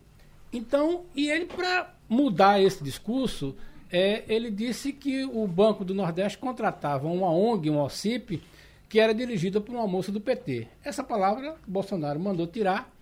[0.52, 3.56] Então, e ele, para mudar esse discurso,
[3.90, 8.42] é, ele disse que o Banco do Nordeste contratava uma ONG, um OCIP,
[8.88, 10.68] que era dirigida por uma moça do PT.
[10.82, 12.92] Essa palavra Bolsonaro mandou tirar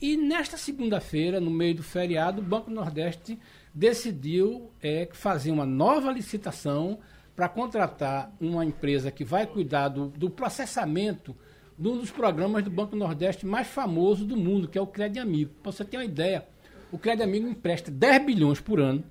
[0.00, 3.38] e nesta segunda-feira, no meio do feriado, o Banco Nordeste
[3.72, 6.98] decidiu é, fazer uma nova licitação
[7.34, 11.34] para contratar uma empresa que vai cuidar do, do processamento
[11.78, 15.22] de um dos programas do Banco Nordeste mais famoso do mundo, que é o Crédito
[15.22, 15.52] Amigo.
[15.62, 16.46] Para você ter uma ideia,
[16.92, 19.04] o Crédito Amigo empresta 10 bilhões por ano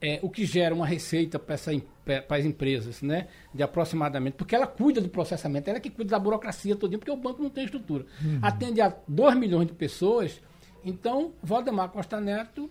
[0.00, 3.28] é, o que gera uma receita para as empresas, né?
[3.52, 7.10] De aproximadamente, porque ela cuida do processamento, ela é que cuida da burocracia todinha, porque
[7.10, 8.06] o banco não tem estrutura.
[8.22, 8.38] Uhum.
[8.40, 10.40] Atende a 2 milhões de pessoas,
[10.84, 12.70] então Valdemar Costa Neto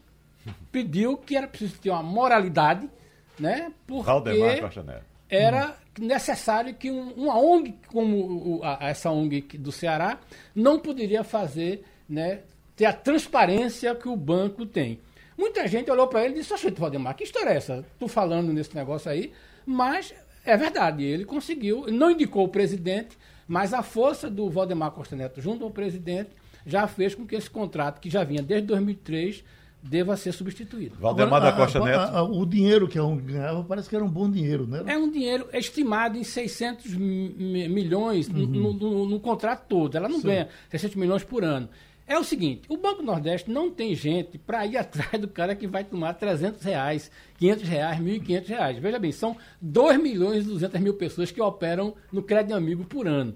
[0.71, 2.89] pediu que era preciso ter uma moralidade,
[3.39, 3.71] né?
[3.85, 5.05] Porque Valdemar Costa Neto.
[5.29, 10.19] era necessário que um, uma ONG como a, essa ONG do Ceará
[10.55, 12.41] não poderia fazer, né?
[12.75, 14.99] Ter a transparência que o banco tem.
[15.39, 17.86] Muita gente olhou para ele e disse: Oxe, Valdemar, que história é essa?
[17.97, 19.32] Tu falando nesse negócio aí.
[19.65, 25.15] Mas é verdade, ele conseguiu, não indicou o presidente, mas a força do Valdemar Costa
[25.15, 26.32] Neto junto ao presidente
[26.65, 29.41] já fez com que esse contrato, que já vinha desde 2003,
[29.82, 30.97] deva ser substituído.
[30.99, 31.99] Valdemar da Costa Neto.
[31.99, 34.84] A, a, o dinheiro que a ONG ganhava parece que era um bom dinheiro, né?
[34.88, 38.45] É um dinheiro estimado em 600 milhões uhum.
[38.45, 39.95] no, no, no, contrato todo.
[39.95, 40.28] Ela não Sim.
[40.28, 41.69] ganha 600 milhões por ano.
[42.09, 45.67] É o seguinte, o Banco Nordeste não tem gente para ir atrás do cara que
[45.67, 48.79] vai tomar 300 reais, 500 reais, 1.500 reais.
[48.79, 53.07] Veja bem, são 2 milhões e 200 mil pessoas que operam no Crédito Amigo por
[53.07, 53.35] ano.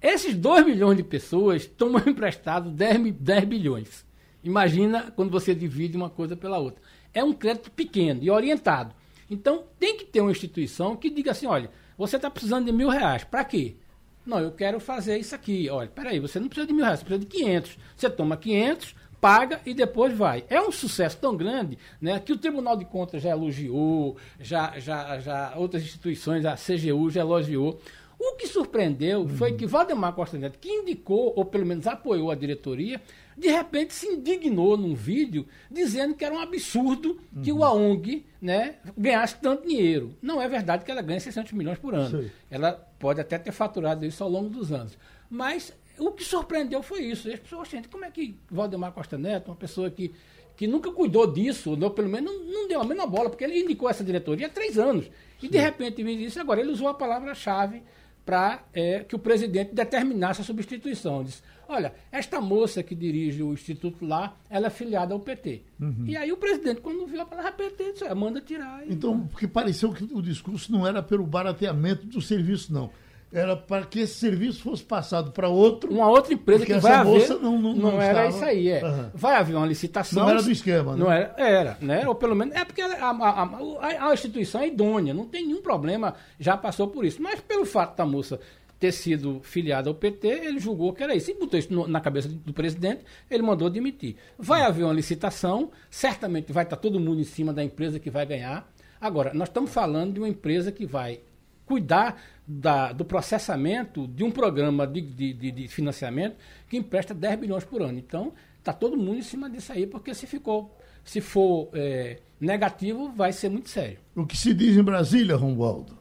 [0.00, 4.04] Esses 2 milhões de pessoas tomam emprestado 10, 10 bilhões.
[4.42, 6.82] Imagina quando você divide uma coisa pela outra.
[7.14, 8.92] É um crédito pequeno e orientado.
[9.30, 12.88] Então, tem que ter uma instituição que diga assim, olha, você está precisando de mil
[12.88, 13.22] reais.
[13.22, 13.76] Para quê?
[14.24, 15.68] Não, eu quero fazer isso aqui.
[15.68, 17.78] Olha, peraí, você não precisa de mil reais, você precisa de 500.
[17.96, 20.44] Você toma 500, paga e depois vai.
[20.48, 25.18] É um sucesso tão grande né, que o Tribunal de Contas já elogiou, já, já,
[25.20, 27.80] já outras instituições, a CGU já elogiou.
[28.18, 29.28] O que surpreendeu uhum.
[29.28, 33.00] foi que Valdemar Costa Neto, que indicou, ou pelo menos apoiou a diretoria,
[33.36, 37.42] de repente se indignou num vídeo dizendo que era um absurdo uhum.
[37.42, 40.14] que o AONG né, ganhasse tanto dinheiro.
[40.22, 42.22] Não é verdade que ela ganha 600 milhões por ano.
[42.22, 42.30] Sim.
[42.50, 44.96] Ela pode até ter faturado isso ao longo dos anos.
[45.28, 47.28] Mas o que surpreendeu foi isso.
[47.28, 50.14] As pessoas, gente, como é que Valdemar Costa Neto, uma pessoa que,
[50.56, 53.58] que nunca cuidou disso, ou pelo menos não, não deu a menor bola, porque ele
[53.58, 55.10] indicou essa diretoria há três anos.
[55.38, 55.48] E Sim.
[55.48, 57.82] de repente me disse, agora ele usou a palavra-chave
[58.24, 61.24] para é, que o presidente determinasse a substituição.
[61.24, 65.62] Disse, olha, esta moça que dirige o instituto lá, ela é filiada ao PT.
[65.80, 66.04] Uhum.
[66.06, 68.82] E aí o presidente, quando viu a palavra PT, disse, manda tirar.
[68.88, 72.90] Então, porque pareceu que o discurso não era pelo barateamento do serviço, não
[73.32, 75.90] era para que esse serviço fosse passado para outro.
[75.90, 77.28] Uma outra empresa que vai haver.
[77.30, 78.84] Não, não, não, não era isso aí, é.
[78.84, 79.10] Uhum.
[79.14, 80.22] Vai haver uma licitação.
[80.22, 80.98] Não era do esquema, né?
[80.98, 82.06] Não era, era, né?
[82.06, 82.54] Ou pelo menos.
[82.54, 86.88] É porque a, a, a, a, instituição é idônea, não tem nenhum problema, já passou
[86.88, 87.22] por isso.
[87.22, 88.38] Mas pelo fato da moça
[88.78, 91.30] ter sido filiada ao PT, ele julgou que era isso.
[91.30, 94.16] E botou isso no, na cabeça do presidente, ele mandou demitir.
[94.38, 94.66] Vai uhum.
[94.66, 98.70] haver uma licitação, certamente vai estar todo mundo em cima da empresa que vai ganhar.
[99.00, 101.20] Agora, nós estamos falando de uma empresa que vai
[101.66, 106.36] cuidar da, do processamento de um programa de, de, de, financiamento
[106.68, 107.98] que empresta 10 bilhões por ano.
[107.98, 113.12] Então, está todo mundo em cima disso aí, porque se ficou, se for é, negativo,
[113.12, 113.98] vai ser muito sério.
[114.14, 115.98] O que se diz em Brasília, Romualdo?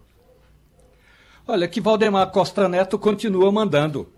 [1.47, 4.11] Olha, que Valdemar Costa Neto continua mandando.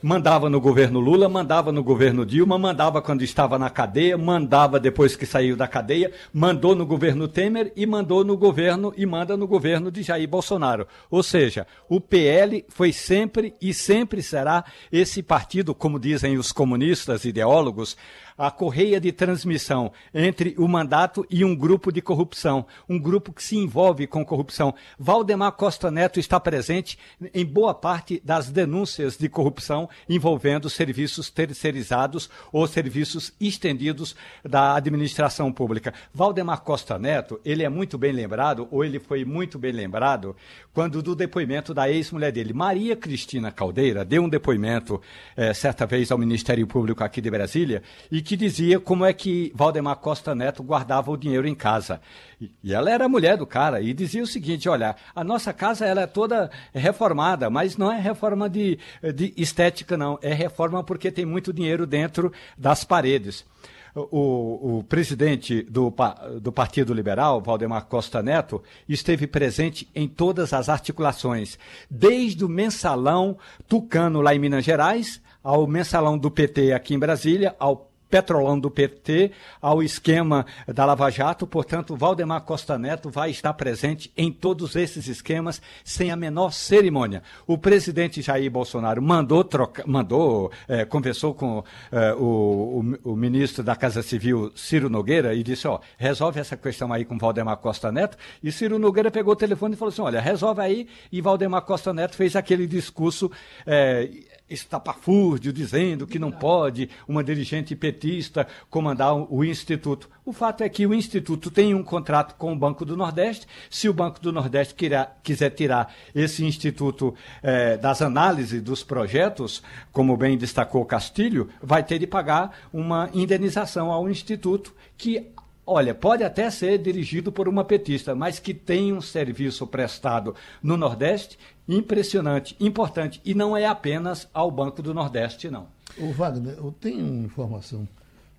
[0.00, 5.16] Mandava no governo Lula, mandava no governo Dilma, mandava quando estava na cadeia, mandava depois
[5.16, 9.48] que saiu da cadeia, mandou no governo Temer e mandou no governo e manda no
[9.48, 10.86] governo de Jair Bolsonaro.
[11.10, 17.24] Ou seja, o PL foi sempre e sempre será esse partido, como dizem os comunistas
[17.24, 17.96] ideólogos,
[18.38, 23.42] a correia de transmissão entre o mandato e um grupo de corrupção, um grupo que
[23.42, 24.72] se envolve com corrupção.
[24.96, 26.96] Valdemar Costa Neto está presente
[27.34, 35.52] em boa parte das denúncias de corrupção envolvendo serviços terceirizados ou serviços estendidos da administração
[35.52, 35.92] pública.
[36.14, 40.36] Valdemar Costa Neto, ele é muito bem lembrado, ou ele foi muito bem lembrado,
[40.72, 45.00] quando do depoimento da ex-mulher dele, Maria Cristina Caldeira, deu um depoimento
[45.36, 49.50] eh, certa vez ao Ministério Público aqui de Brasília e que dizia como é que
[49.54, 51.98] Valdemar Costa Neto guardava o dinheiro em casa.
[52.38, 56.02] E, ela era mulher do cara e dizia o seguinte: olha, a nossa casa ela
[56.02, 58.78] é toda reformada, mas não é reforma de,
[59.14, 60.18] de estética, não.
[60.20, 63.46] É reforma porque tem muito dinheiro dentro das paredes.
[63.94, 65.92] O, o, presidente do,
[66.38, 71.58] do, Partido Liberal, Valdemar Costa Neto, esteve presente em todas as articulações,
[71.90, 77.56] desde o mensalão tucano lá em Minas Gerais, ao mensalão do PT aqui em Brasília,
[77.58, 81.46] ao Petrolão do PT ao esquema da Lava Jato.
[81.46, 87.22] Portanto, Valdemar Costa Neto vai estar presente em todos esses esquemas sem a menor cerimônia.
[87.46, 93.62] O presidente Jair Bolsonaro mandou trocar, mandou, é, conversou com é, o, o, o, ministro
[93.62, 97.92] da Casa Civil, Ciro Nogueira, e disse: ó, resolve essa questão aí com Valdemar Costa
[97.92, 98.16] Neto.
[98.42, 100.88] E Ciro Nogueira pegou o telefone e falou assim: olha, resolve aí.
[101.12, 103.30] E Valdemar Costa Neto fez aquele discurso.
[103.66, 104.08] É,
[104.48, 110.08] estapafúrdio dizendo que não pode uma dirigente petista comandar o Instituto.
[110.24, 113.46] O fato é que o Instituto tem um contrato com o Banco do Nordeste.
[113.70, 114.74] Se o Banco do Nordeste
[115.22, 121.98] quiser tirar esse Instituto eh, das análises dos projetos, como bem destacou Castilho, vai ter
[121.98, 125.32] de pagar uma indenização ao Instituto que
[125.70, 130.78] Olha, pode até ser dirigido por uma petista, mas que tem um serviço prestado no
[130.78, 133.20] Nordeste impressionante, importante.
[133.22, 135.68] E não é apenas ao Banco do Nordeste, não.
[135.98, 137.86] O Wagner, eu tenho uma informação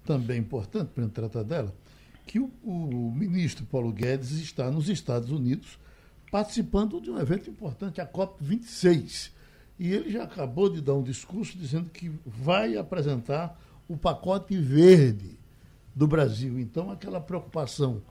[0.04, 1.72] também importante para tratar dela,
[2.26, 5.78] que o, o ministro Paulo Guedes está nos Estados Unidos
[6.32, 9.30] participando de um evento importante, a COP26.
[9.78, 13.56] E ele já acabou de dar um discurso dizendo que vai apresentar
[13.88, 15.39] o pacote verde
[16.00, 16.58] do Brasil.
[16.58, 18.02] Então, aquela preocupação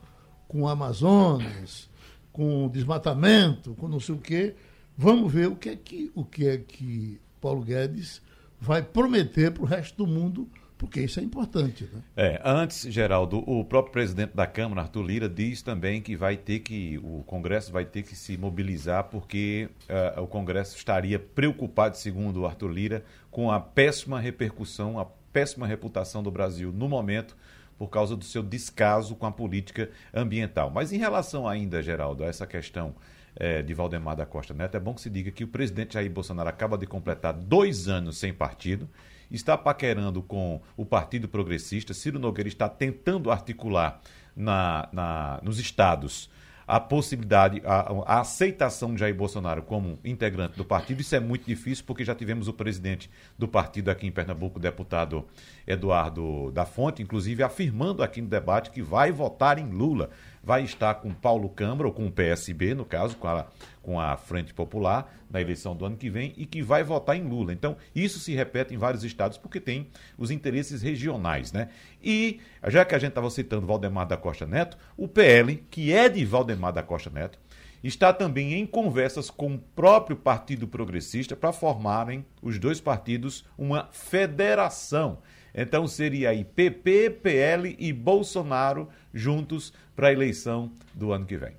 [0.47, 1.89] com Amazonas,
[2.31, 4.53] com desmatamento, com não sei o quê,
[4.95, 8.21] vamos ver o que é que, o que, é que Paulo Guedes
[8.61, 10.47] vai prometer para o resto do mundo
[10.77, 11.89] porque isso é importante.
[11.91, 12.01] Né?
[12.15, 16.59] É, antes, Geraldo, o próprio presidente da Câmara, Arthur Lira, diz também que vai ter
[16.59, 19.67] que, o Congresso vai ter que se mobilizar porque
[20.15, 25.67] uh, o Congresso estaria preocupado, segundo o Arthur Lira, com a péssima repercussão, a péssima
[25.67, 27.35] reputação do Brasil no momento
[27.79, 30.69] por causa do seu descaso com a política ambiental.
[30.69, 32.93] Mas em relação ainda, Geraldo, a essa questão
[33.33, 36.11] é, de Valdemar da Costa Neto, é bom que se diga que o presidente Jair
[36.11, 38.89] Bolsonaro acaba de completar dois anos sem partido,
[39.31, 44.01] está paquerando com o Partido Progressista, Ciro Nogueira está tentando articular
[44.35, 46.29] na, na, nos estados
[46.69, 51.01] a possibilidade, a, a, aceitação de Jair Bolsonaro como integrante do partido.
[51.01, 54.61] Isso é muito difícil, porque já tivemos o presidente do partido aqui em Pernambuco, o
[54.61, 55.25] deputado
[55.65, 60.11] Eduardo da Fonte, inclusive afirmando aqui no debate que vai votar em Lula
[60.43, 63.47] vai estar com Paulo Câmara, ou com o PSB, no caso, com a,
[63.81, 67.23] com a Frente Popular, na eleição do ano que vem, e que vai votar em
[67.23, 67.53] Lula.
[67.53, 71.69] Então, isso se repete em vários estados, porque tem os interesses regionais, né?
[72.03, 76.09] E, já que a gente estava citando Valdemar da Costa Neto, o PL, que é
[76.09, 77.39] de Valdemar da Costa Neto,
[77.83, 83.87] está também em conversas com o próprio Partido Progressista para formarem os dois partidos uma
[83.91, 85.19] federação.
[85.53, 91.51] Então seria aí PP, PL e Bolsonaro juntos para a eleição do ano que vem.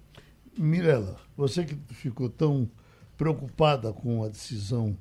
[0.56, 2.70] Mirela, você que ficou tão
[3.18, 4.96] preocupada com a decisão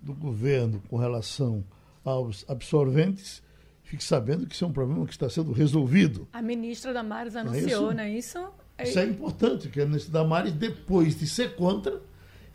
[0.00, 1.62] do governo com relação
[2.02, 3.42] aos absorventes,
[3.82, 6.26] fique sabendo que isso é um problema que está sendo resolvido.
[6.32, 8.38] A ministra Damares anunciou, não é isso?
[8.38, 8.46] Não
[8.78, 8.90] é isso?
[8.90, 12.00] Isso é importante, que a ministra Damares, depois de ser contra,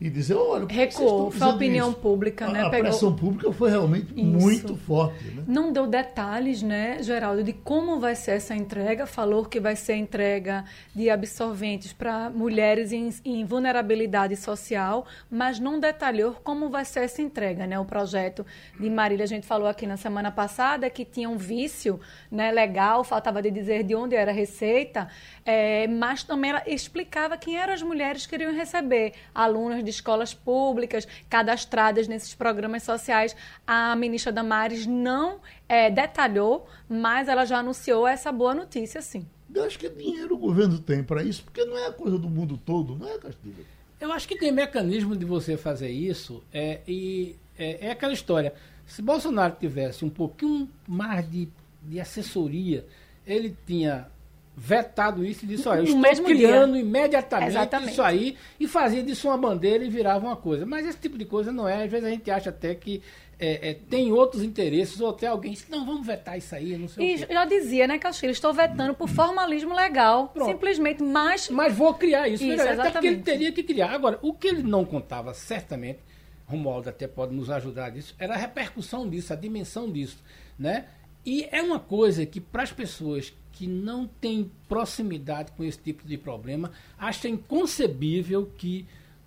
[0.03, 1.99] e dizer, olha, recuou, foi a opinião isso?
[1.99, 2.63] pública, né?
[2.63, 2.89] A, a Pegou...
[2.89, 4.25] pressão pública foi realmente isso.
[4.25, 5.45] muito forte, né?
[5.47, 9.05] Não deu detalhes, né, Geraldo, de como vai ser essa entrega.
[9.05, 15.79] Falou que vai ser entrega de absorventes para mulheres em, em, vulnerabilidade social, mas não
[15.79, 17.79] detalhou como vai ser essa entrega, né?
[17.79, 18.45] O projeto
[18.77, 21.97] de Marília, a gente falou aqui na semana passada que tinha um vício,
[22.29, 25.07] né, legal, faltava de dizer de onde era a receita,
[25.45, 30.33] é, mas também ela explicava quem eram as mulheres que iriam receber alunos de escolas
[30.33, 33.35] públicas cadastradas nesses programas sociais.
[33.65, 39.25] A ministra Damares não é, detalhou, mas ela já anunciou essa boa notícia, sim.
[39.53, 42.29] Eu acho que dinheiro o governo tem para isso, porque não é a coisa do
[42.29, 43.65] mundo todo, não é, Castilho?
[43.99, 48.53] Eu acho que tem mecanismo de você fazer isso, é, e é, é aquela história.
[48.85, 51.47] Se Bolsonaro tivesse um pouquinho mais de,
[51.81, 52.85] de assessoria,
[53.25, 54.07] ele tinha
[54.55, 56.81] vetado isso e disse, olha, eu estou mesmo criando dia.
[56.81, 57.91] imediatamente Exatamente.
[57.91, 60.65] isso aí e fazia disso uma bandeira e virava uma coisa.
[60.65, 61.83] Mas esse tipo de coisa não é.
[61.83, 63.01] Às vezes a gente acha até que
[63.39, 66.87] é, é, tem outros interesses, ou até alguém disse, não, vamos vetar isso aí, não
[66.87, 70.29] sei E já dizia, né, Castilho, estou vetando por formalismo legal.
[70.29, 70.49] Pronto.
[70.49, 71.49] Simplesmente, mas...
[71.49, 72.43] Mas vou criar isso.
[72.43, 73.91] isso até porque ele teria que criar.
[73.91, 75.99] Agora, o que ele não contava, certamente,
[76.45, 80.23] Romualdo até pode nos ajudar disso, era a repercussão disso, a dimensão disso,
[80.57, 80.85] né?
[81.25, 86.05] E é uma coisa que, para as pessoas que não têm proximidade com esse tipo
[86.05, 88.85] de problema, acham inconcebível que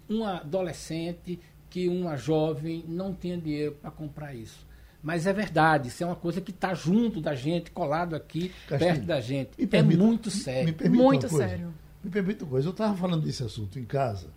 [0.08, 1.38] uma adolescente,
[1.70, 4.66] que uma jovem não tenha dinheiro para comprar isso.
[5.02, 8.78] Mas é verdade, isso é uma coisa que está junto da gente, colado aqui, Castilho,
[8.78, 9.50] perto da gente.
[9.56, 10.74] é muito sério.
[10.80, 11.72] Me, me muito sério.
[12.02, 14.28] Me permita uma coisa, eu estava falando desse assunto em casa,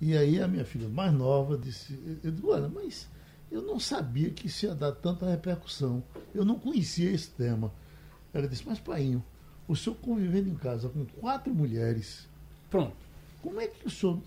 [0.00, 3.06] e aí a minha filha mais nova disse, eu digo, olha, mas
[3.50, 6.02] eu não sabia que isso ia dar tanta repercussão.
[6.34, 7.72] Eu não conhecia esse tema.
[8.32, 9.22] Ela disse, mas Painho,
[9.66, 12.28] o senhor convivendo em casa com quatro mulheres.
[12.68, 12.96] Pronto.
[13.42, 14.18] Como é que o senhor.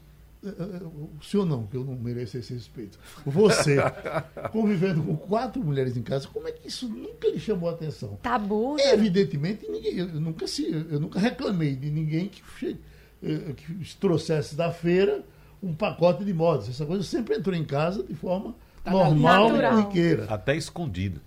[0.43, 0.83] Eh, eh,
[1.19, 2.99] o senhor não, que eu não mereço esse respeito.
[3.25, 3.77] Você,
[4.51, 8.17] convivendo com quatro mulheres em casa, como é que isso nunca lhe chamou a atenção?
[8.21, 8.75] Tabu.
[8.75, 8.93] Né?
[8.93, 10.45] Evidentemente, ninguém, eu, nunca,
[10.89, 12.77] eu nunca reclamei de ninguém que,
[13.23, 15.23] eh, que trouxesse da feira
[15.63, 16.67] um pacote de modas.
[16.67, 20.25] Essa coisa sempre entrou em casa de forma tá normal e corriqueira.
[20.25, 21.21] Até escondido.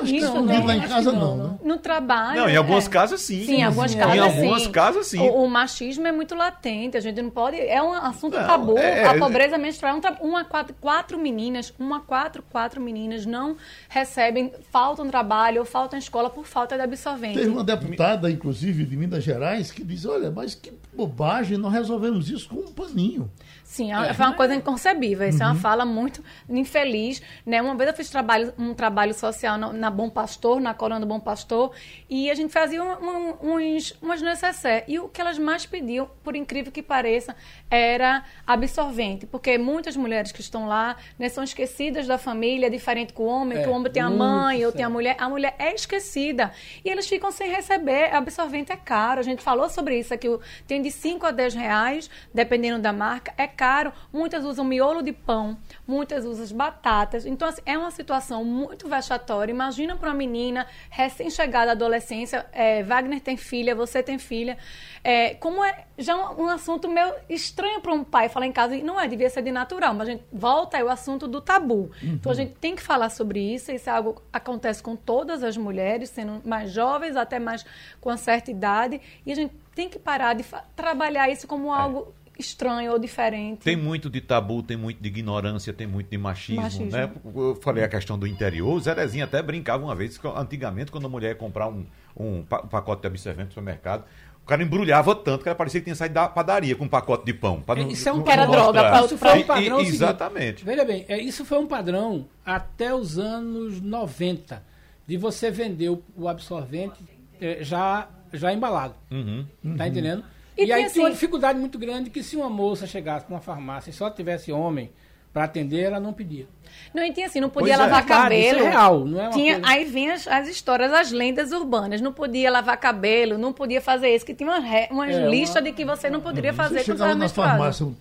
[0.00, 1.58] Acho que escondido lá em casa não, não, né?
[1.62, 2.40] No trabalho.
[2.40, 2.90] Não, em algumas é.
[2.90, 3.44] casas sim.
[3.44, 4.16] Sim, em algumas casas.
[4.16, 4.70] Em algumas sim.
[4.70, 5.18] casas sim.
[5.18, 7.60] O, o, machismo é muito latente, a gente não pode.
[7.60, 8.78] É um assunto não, tabu.
[8.78, 13.56] É, a pobreza menstrual é um uma quatro, quatro meninas, uma quatro, quatro meninas não
[13.88, 17.38] recebem, faltam trabalho ou faltam escola por falta de absorvente.
[17.38, 22.30] Teve uma deputada, inclusive, de Minas Gerais, que diz: olha, mas que bobagem, nós resolvemos
[22.30, 23.30] isso com um paninho.
[23.74, 25.28] Sim, é, foi uma coisa inconcebível.
[25.28, 25.42] Isso uhum.
[25.42, 25.60] é uma uhum.
[25.60, 27.20] fala muito infeliz.
[27.44, 27.60] Né?
[27.60, 31.06] Uma vez eu fiz trabalho, um trabalho social na, na Bom Pastor, na coluna do
[31.06, 31.72] Bom Pastor,
[32.08, 34.84] e a gente fazia um, um, uns, umas necessaires.
[34.86, 37.34] E o que elas mais pediam, por incrível que pareça,
[37.74, 39.26] era absorvente.
[39.26, 43.58] Porque muitas mulheres que estão lá né, são esquecidas da família, diferente com o homem,
[43.58, 45.16] é, que o homem tem a mãe ou tem a mulher.
[45.18, 46.52] A mulher é esquecida.
[46.84, 48.14] E eles ficam sem receber.
[48.14, 49.20] Absorvente é caro.
[49.20, 50.28] A gente falou sobre isso aqui.
[50.66, 53.32] Tem de 5 a 10 reais, dependendo da marca.
[53.36, 55.56] É caro caro, muitas usam miolo de pão,
[55.86, 57.26] muitas usam batatas.
[57.26, 59.50] Então, assim, é uma situação muito vexatória.
[59.50, 64.56] Imagina para uma menina recém-chegada à adolescência, é, Wagner tem filha, você tem filha.
[65.02, 68.76] É, como é já um, um assunto meio estranho para um pai falar em casa,
[68.76, 71.90] e não é, devia ser de natural, mas a gente volta ao assunto do tabu.
[72.02, 72.14] Uhum.
[72.14, 75.42] Então, a gente tem que falar sobre isso, isso é algo que acontece com todas
[75.42, 77.64] as mulheres, sendo mais jovens, até mais
[78.00, 80.44] com uma certa idade, e a gente tem que parar de
[80.76, 81.78] trabalhar isso como é.
[81.78, 83.60] algo estranho ou diferente.
[83.60, 86.90] Tem muito de tabu, tem muito de ignorância, tem muito de machismo, machismo.
[86.90, 87.10] né?
[87.34, 91.08] Eu falei a questão do interior, o Zerezinho até brincava uma vez, antigamente, quando a
[91.08, 91.86] mulher ia comprar um,
[92.16, 94.04] um pacote de absorvente no supermercado,
[94.44, 97.32] o cara embrulhava tanto que parecia que tinha saído da padaria com um pacote de
[97.32, 97.62] pão.
[97.62, 98.78] Pra não, isso é um era droga.
[98.78, 99.80] Pra, isso foi um padrão.
[99.80, 100.60] E, exatamente.
[100.60, 104.62] Seguinte, veja bem, é, isso foi um padrão até os anos 90,
[105.06, 107.02] de você vender o, o absorvente
[107.40, 108.94] é, já, já embalado.
[109.10, 109.90] Uhum, tá uhum.
[109.90, 110.24] entendendo?
[110.58, 113.40] E, e aí assim, tinha uma dificuldade muito grande que se uma moça chegasse numa
[113.40, 114.90] farmácia e só tivesse homem,
[115.34, 116.46] para atender, ela não pedia.
[116.94, 117.90] Não, e tinha assim, não podia pois é.
[117.90, 118.06] lavar é.
[118.06, 118.58] cabelo.
[118.58, 119.68] Isso é real, não é tinha, coisa...
[119.68, 122.00] Aí vinha as, as, histórias, as lendas urbanas.
[122.00, 125.58] Não podia lavar cabelo, não podia fazer isso, que tinha uma, re, uma é, lista
[125.58, 125.62] uma...
[125.62, 126.56] de que você não poderia uhum.
[126.56, 127.96] fazer você quando estava na farmácia um,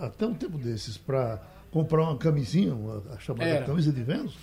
[0.00, 1.38] até um tempo desses para
[1.70, 4.34] comprar uma camisinha, uma, a chamada camisa de Vênus,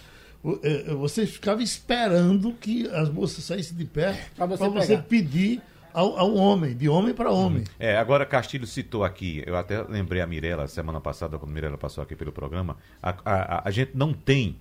[0.61, 5.63] é, você ficava esperando que as moças saíssem de pé para você, você pedir
[5.95, 7.59] ao, ao homem, de homem para homem.
[7.59, 7.65] Uhum.
[7.79, 11.77] É, agora Castilho citou aqui, eu até lembrei a Mirella semana passada, quando a Mirella
[11.77, 14.59] passou aqui pelo programa, a, a, a gente não tem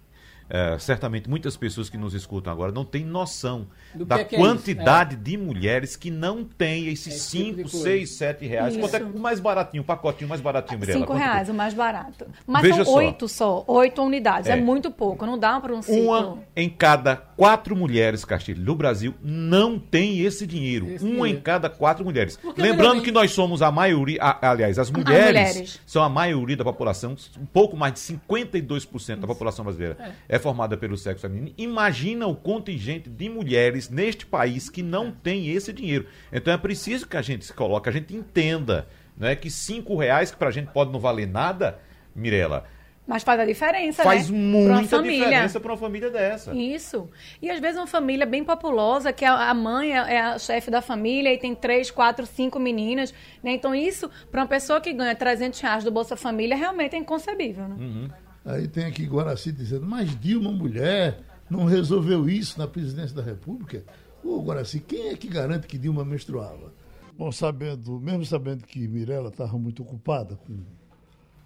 [0.49, 4.39] é, certamente muitas pessoas que nos escutam agora não têm noção Do da que é
[4.39, 8.77] quantidade é de mulheres que não têm esses 5, 6, 7 reais.
[8.77, 11.01] Quanto é o mais baratinho, o pacotinho mais baratinho, Mirella?
[11.01, 12.27] 5 reais, o mais barato.
[12.47, 14.51] Mas Veja são oito só, oito unidades.
[14.51, 14.53] É.
[14.53, 14.61] é.
[14.61, 16.05] muito pouco, não dá para um ciclo.
[16.05, 20.89] Uma em cada quatro mulheres, Castilho, no Brasil, não tem esse dinheiro.
[20.91, 21.39] Esse Uma dinheiro.
[21.39, 22.39] em cada quatro mulheres.
[22.57, 26.65] Lembrando que nós somos a maioria, a, aliás, as mulheres, mulheres, são a maioria da
[26.65, 29.97] população, um pouco mais de 52% da população brasileira.
[30.29, 31.55] É é formada pelo sexo feminino.
[31.57, 36.07] Imagina o contingente de mulheres neste país que não tem esse dinheiro.
[36.33, 40.33] Então é preciso que a gente se coloque, a gente entenda né, que cinco reais,
[40.33, 41.79] que para a gente pode não valer nada,
[42.17, 42.65] Mirela,
[43.07, 44.39] mas faz a diferença, faz né?
[44.39, 46.55] muita diferença para uma família dessa.
[46.55, 47.09] Isso.
[47.41, 50.81] E às vezes uma família bem populosa, que a mãe é, é a chefe da
[50.81, 53.13] família e tem três, quatro, cinco meninas.
[53.43, 53.53] Né?
[53.53, 57.69] Então isso, para uma pessoa que ganha 300 reais do Bolsa Família, realmente é inconcebível.
[57.69, 57.77] Né?
[57.79, 58.09] Uhum.
[58.45, 63.83] Aí tem aqui Guaraci dizendo, mas Dilma, mulher, não resolveu isso na presidência da República?
[64.23, 66.73] Ô, Guaraci, quem é que garante que Dilma menstruava?
[67.17, 70.59] Bom, sabendo, mesmo sabendo que Mirella estava muito ocupada com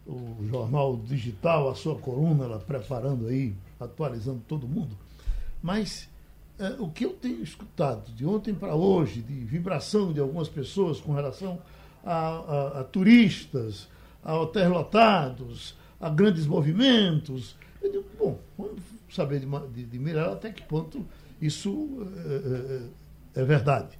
[0.06, 4.96] o jornal digital, a sua coluna, ela preparando aí, atualizando todo mundo,
[5.62, 6.08] mas
[6.58, 11.00] é, o que eu tenho escutado de ontem para hoje, de vibração de algumas pessoas
[11.00, 11.58] com relação
[12.04, 13.86] a, a, a turistas,
[14.24, 17.56] a hotéis lotados, a grandes movimentos.
[17.82, 21.06] Eu digo, bom, vamos saber de, de, de até que ponto
[21.40, 22.06] isso
[23.34, 23.98] é, é, verdade.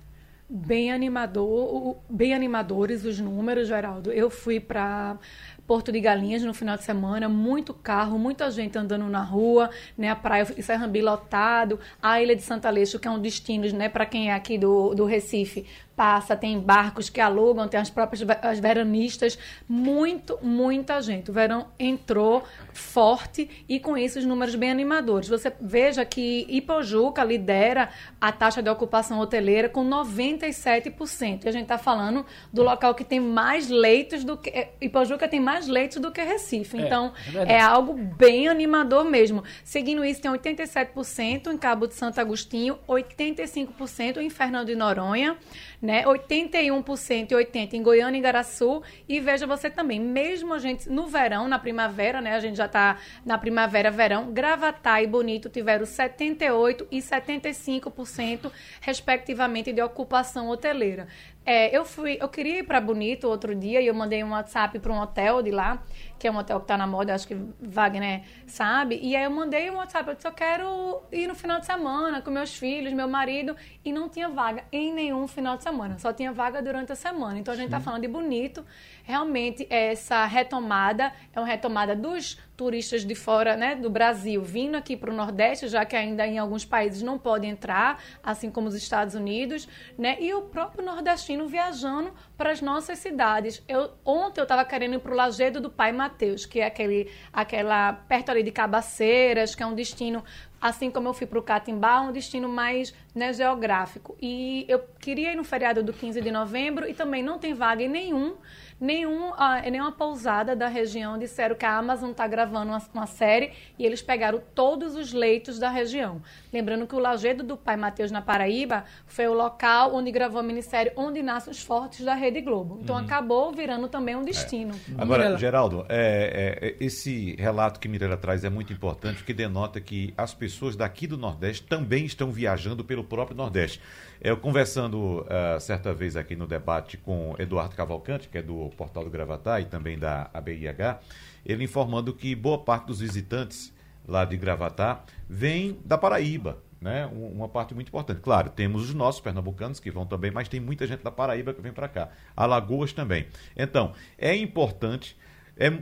[0.50, 4.10] Bem animador, bem animadores os números, Geraldo.
[4.10, 5.18] Eu fui para
[5.66, 10.08] Porto de Galinhas no final de semana, muito carro, muita gente andando na rua, né?
[10.08, 14.06] A praia Serrambi lotado, a ilha de Santa Aleixo, que é um destino, né, para
[14.06, 15.66] quem é aqui do, do Recife,
[15.98, 19.36] passa, tem barcos que alugam, tem as próprias as veranistas,
[19.68, 21.28] muito, muita gente.
[21.28, 25.28] O verão entrou forte e com isso os números bem animadores.
[25.28, 27.88] Você veja que Ipojuca lidera
[28.20, 31.44] a taxa de ocupação hoteleira com 97%.
[31.44, 34.50] E a gente está falando do local que tem mais leitos do que.
[34.50, 36.78] É, Ipojuca tem mais leitos do que Recife.
[36.78, 39.42] É, então, é, é algo bem animador mesmo.
[39.64, 45.36] Seguindo isso, tem 87% em Cabo de Santo Agostinho, 85% em Fernando de Noronha
[45.80, 46.04] né?
[46.04, 48.82] 81% e 80% em Goiânia e Garaçu.
[49.08, 52.34] E veja você também, mesmo a gente no verão, na primavera, né?
[52.34, 58.50] A gente já está na primavera, verão, Gravatá e Bonito tiveram 78% e 75%,
[58.80, 61.08] respectivamente, de ocupação hoteleira.
[61.50, 64.78] É, eu fui, eu queria ir para Bonito outro dia e eu mandei um WhatsApp
[64.80, 65.82] para um hotel de lá,
[66.18, 69.00] que é um hotel que está na moda, acho que Wagner sabe.
[69.02, 72.20] E aí eu mandei um WhatsApp, eu disse, eu quero ir no final de semana
[72.20, 76.12] com meus filhos, meu marido, e não tinha vaga em nenhum final de semana, só
[76.12, 77.38] tinha vaga durante a semana.
[77.38, 78.62] Então a gente está falando de Bonito,
[79.02, 84.96] realmente essa retomada é uma retomada dos turistas de fora né, do Brasil vindo aqui
[84.96, 88.74] para o Nordeste, já que ainda em alguns países não podem entrar, assim como os
[88.74, 93.62] Estados Unidos, né, e o próprio nordestino viajando para as nossas cidades.
[93.68, 97.08] Eu, ontem eu estava querendo ir para o Lagedo do Pai Mateus, que é aquele,
[97.32, 100.24] aquela perto ali de Cabaceiras, que é um destino
[100.60, 104.16] assim como eu fui para o Catimbá, um destino mais né, geográfico.
[104.20, 107.84] E eu queria ir no feriado do 15 de novembro e também não tem vaga
[107.84, 108.36] em nenhum
[108.80, 113.52] nenhum, uh, nenhuma pousada da região disseram que a Amazon está gravando uma, uma, série
[113.78, 116.22] e eles pegaram todos os leitos da região.
[116.52, 120.42] Lembrando que o Lagedo do Pai Mateus, na Paraíba, foi o local onde gravou a
[120.42, 122.78] minissérie Onde Nascem os Fortes da Rede Globo.
[122.82, 123.02] Então uhum.
[123.02, 124.74] acabou virando também um destino.
[124.74, 125.02] É.
[125.02, 125.38] Agora, Mirela.
[125.38, 130.32] Geraldo, é, é, esse relato que Mirela traz é muito importante, porque denota que as
[130.34, 133.80] pessoas daqui do Nordeste também estão viajando pelo próprio Nordeste.
[134.20, 139.04] Eu conversando uh, certa vez aqui no debate com Eduardo Cavalcante, que é do Portal
[139.04, 140.98] do Gravatá e também da ABIH,
[141.46, 143.72] ele informando que boa parte dos visitantes
[144.06, 147.06] lá de Gravatá vem da Paraíba, né?
[147.12, 148.20] Uma parte muito importante.
[148.20, 151.60] Claro, temos os nossos pernambucanos que vão também, mas tem muita gente da Paraíba que
[151.60, 152.08] vem para cá.
[152.36, 153.26] Alagoas também.
[153.56, 155.16] Então, é importante
[155.58, 155.72] É,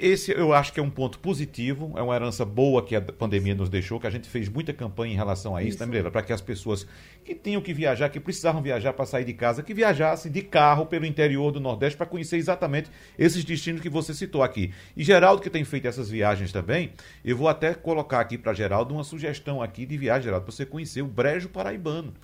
[0.00, 3.54] esse eu acho que é um ponto positivo, é uma herança boa que a pandemia
[3.54, 5.80] nos deixou, que a gente fez muita campanha em relação a isso, isso.
[5.80, 6.10] né, Mirela?
[6.10, 6.86] Para que as pessoas
[7.22, 10.86] que tinham que viajar, que precisavam viajar para sair de casa, que viajassem de carro
[10.86, 14.72] pelo interior do Nordeste para conhecer exatamente esses destinos que você citou aqui.
[14.96, 18.94] E Geraldo, que tem feito essas viagens também, eu vou até colocar aqui para Geraldo
[18.94, 22.14] uma sugestão aqui de viagem, Geraldo, para você conhecer o Brejo Paraibano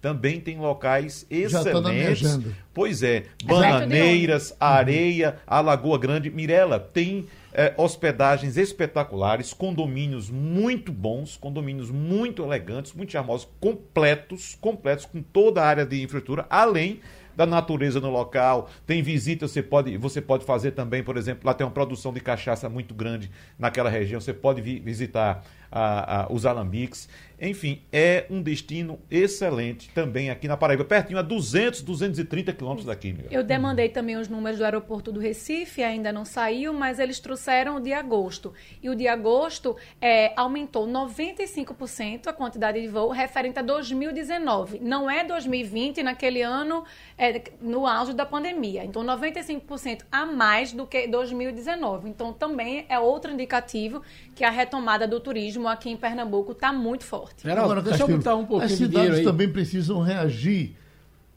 [0.00, 2.38] também tem locais excelentes.
[2.72, 6.30] Pois é, Bananeiras, Areia, a Lagoa Grande.
[6.30, 15.04] Mirela, tem é, hospedagens espetaculares, condomínios muito bons, condomínios muito elegantes, muito charmosos, completos, completos
[15.04, 17.00] com toda a área de infraestrutura, além
[17.36, 21.54] da natureza no local, tem visita, você pode, você pode fazer também, por exemplo, lá
[21.54, 26.32] tem uma produção de cachaça muito grande naquela região, você pode vi, visitar a, a,
[26.32, 27.08] os alambiques.
[27.40, 33.14] Enfim, é um destino excelente também aqui na Paraíba, pertinho, a 200, 230 quilômetros daqui.
[33.14, 33.28] Miguel.
[33.30, 37.76] Eu demandei também os números do aeroporto do Recife, ainda não saiu, mas eles trouxeram
[37.76, 38.52] o de agosto.
[38.82, 44.78] E o de agosto é, aumentou 95% a quantidade de voo referente a 2019.
[44.78, 46.84] Não é 2020, naquele ano,
[47.16, 48.84] é, no auge da pandemia.
[48.84, 52.10] Então, 95% a mais do que 2019.
[52.10, 54.02] Então, também é outro indicativo
[54.34, 57.42] que a retomada do turismo aqui em Pernambuco está muito forte.
[57.42, 60.76] Geraldo, Agora, deixa eu botar um pouquinho As cidades também precisam reagir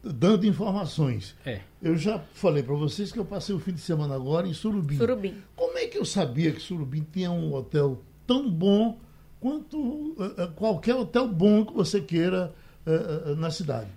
[0.03, 1.35] dando informações.
[1.45, 1.61] É.
[1.81, 4.97] Eu já falei para vocês que eu passei o fim de semana agora em Surubim.
[4.97, 5.35] Surubim.
[5.55, 8.97] Como é que eu sabia que Surubim tinha um hotel tão bom
[9.39, 12.53] quanto uh, qualquer hotel bom que você queira
[12.85, 13.89] uh, uh, na cidade?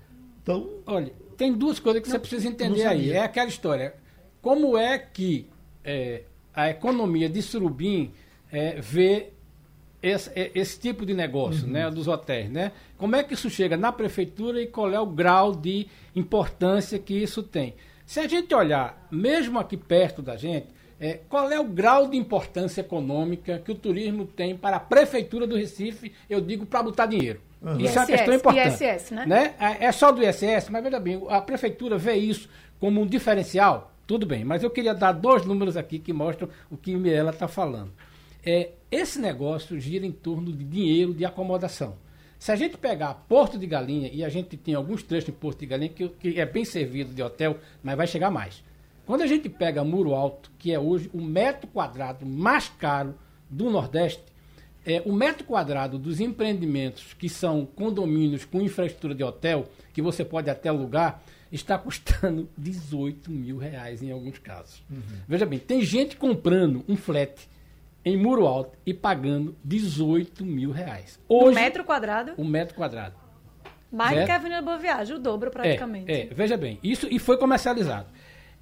[0.43, 3.11] Então, olha, tem duas coisas que não, você precisa entender aí.
[3.11, 3.95] É aquela história.
[4.41, 5.47] Como é que
[5.85, 6.23] é,
[6.55, 8.13] a economia de Surubim
[8.51, 9.33] é, vê
[10.07, 11.73] esse, é, esse tipo de negócio, uhum.
[11.73, 12.73] né, dos hotéis, né?
[12.97, 17.15] Como é que isso chega na prefeitura e qual é o grau de importância que
[17.15, 17.75] isso tem?
[18.05, 22.17] Se a gente olhar, mesmo aqui perto da gente, é, qual é o grau de
[22.17, 27.07] importância econômica que o turismo tem para a prefeitura do Recife, eu digo para botar
[27.07, 27.41] dinheiro.
[27.61, 27.79] Uhum.
[27.79, 28.85] Isso ISS, é uma questão importante.
[28.85, 29.27] ISS, né?
[29.27, 29.55] né?
[29.59, 32.49] É, é só do ISS, mas veja bem, a prefeitura vê isso
[32.79, 36.77] como um diferencial, tudo bem, mas eu queria dar dois números aqui que mostram o
[36.77, 37.93] que Mirella está falando.
[38.47, 41.97] É, esse negócio gira em torno de dinheiro de acomodação.
[42.39, 45.59] Se a gente pegar Porto de Galinha, e a gente tem alguns trechos em Porto
[45.61, 48.63] de Galinha que, que é bem servido de hotel, mas vai chegar mais.
[49.05, 53.15] Quando a gente pega Muro Alto, que é hoje o metro quadrado mais caro
[53.51, 54.23] do Nordeste,
[54.85, 60.25] é, o metro quadrado dos empreendimentos que são condomínios com infraestrutura de hotel, que você
[60.25, 61.21] pode até alugar,
[61.51, 64.85] está custando 18 mil reais em alguns casos.
[64.89, 65.01] Uhum.
[65.27, 67.49] Veja bem, tem gente comprando um flat
[68.07, 71.19] em Muro Alto e pagando 18 mil reais.
[71.29, 72.33] Hoje, um metro quadrado?
[72.39, 73.17] Um metro quadrado.
[73.91, 76.11] Mais que a Avenida Boa Viagem, o dobro praticamente.
[76.11, 78.07] É, é, veja bem, isso e foi comercializado.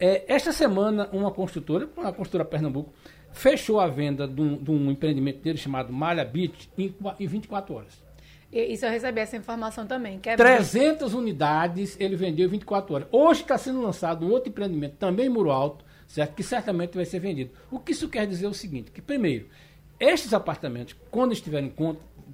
[0.00, 2.94] É, esta semana, uma construtora, uma construtora Pernambuco,
[3.32, 7.74] fechou a venda de um, de um empreendimento dele chamado Malha Beach em, em 24
[7.74, 8.02] horas.
[8.50, 10.18] Isso eu recebi essa informação também.
[10.20, 13.08] Que é 300 unidades ele vendeu em 24 horas.
[13.12, 16.34] Hoje está sendo lançado um outro empreendimento também em Muro Alto, certo?
[16.34, 17.50] que certamente vai ser vendido.
[17.70, 19.48] O que isso quer dizer é o seguinte, que primeiro,
[19.98, 21.72] estes apartamentos, quando estiverem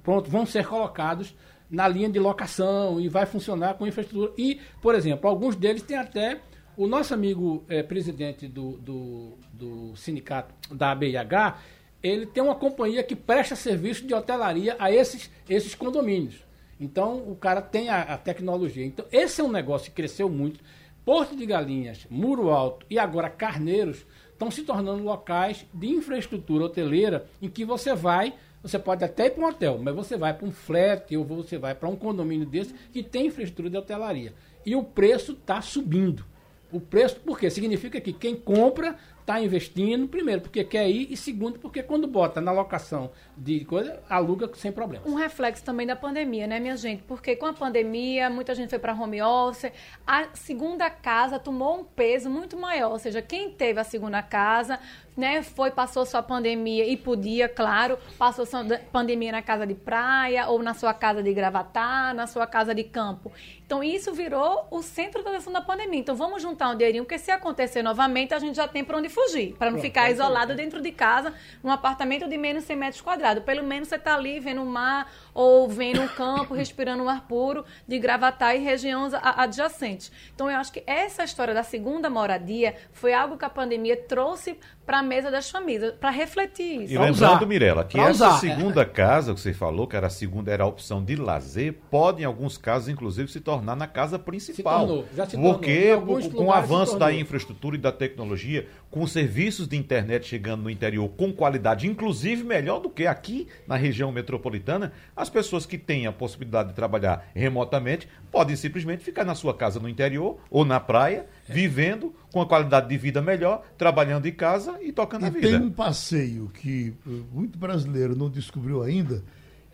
[0.03, 1.35] prontos, vão ser colocados
[1.69, 4.33] na linha de locação e vai funcionar com infraestrutura.
[4.37, 6.41] E, por exemplo, alguns deles têm até
[6.75, 11.57] o nosso amigo é, presidente do, do, do, sindicato da ABIH,
[12.01, 16.43] ele tem uma companhia que presta serviço de hotelaria a esses, esses condomínios.
[16.79, 18.83] Então, o cara tem a, a tecnologia.
[18.83, 20.59] Então, esse é um negócio que cresceu muito.
[21.03, 27.25] Porto de Galinhas, Muro Alto e agora Carneiros estão se tornando locais de infraestrutura hoteleira
[27.41, 30.47] em que você vai, você pode até ir para um hotel, mas você vai para
[30.47, 34.33] um flat ou você vai para um condomínio desse que tem infraestrutura de hotelaria.
[34.63, 36.23] E o preço está subindo.
[36.71, 37.49] O preço, por quê?
[37.49, 42.41] Significa que quem compra está investindo, primeiro, porque quer ir, e segundo, porque quando bota
[42.41, 45.07] na locação de coisa, aluga sem problema.
[45.07, 47.03] Um reflexo também da pandemia, né, minha gente?
[47.03, 49.71] Porque com a pandemia, muita gente foi para home office,
[50.05, 54.79] a segunda casa tomou um peso muito maior, ou seja, quem teve a segunda casa
[55.15, 60.47] né, foi, passou sua pandemia e podia, claro, passou sua pandemia na casa de praia
[60.47, 63.31] ou na sua casa de gravatar, na sua casa de campo.
[63.65, 65.99] Então, isso virou o centro da atenção da pandemia.
[65.99, 69.09] Então, vamos juntar um dinheirinho, porque se acontecer novamente, a gente já tem para onde
[69.11, 71.33] fugir, para não Pronto, ficar isolado dentro de casa,
[71.63, 73.43] num apartamento de menos 100 metros quadrados.
[73.43, 77.27] Pelo menos você está ali vendo o mar ou vendo um campo, respirando um ar
[77.27, 80.11] puro de gravatar e regiões adjacentes.
[80.33, 84.57] Então, eu acho que essa história da segunda moradia foi algo que a pandemia trouxe
[84.85, 86.93] para a mesa das famílias, para refletir isso.
[86.93, 88.39] E lembrando, Mirella, que essa usar.
[88.39, 92.23] segunda casa que você falou, que era a segunda, era a opção de lazer, pode,
[92.23, 94.81] em alguns casos, inclusive, se tornar na casa principal.
[94.81, 95.53] Se tornou, já se tornou.
[95.53, 95.95] Porque
[96.33, 100.69] com o avanço da infraestrutura e da tecnologia, com com serviços de internet chegando no
[100.69, 106.07] interior com qualidade, inclusive melhor do que aqui na região metropolitana, as pessoas que têm
[106.07, 110.79] a possibilidade de trabalhar remotamente podem simplesmente ficar na sua casa no interior ou na
[110.79, 111.53] praia, é.
[111.53, 115.47] vivendo com a qualidade de vida melhor, trabalhando em casa e tocando e a vida.
[115.47, 116.91] Tem um passeio que
[117.31, 119.23] muito brasileiro não descobriu ainda,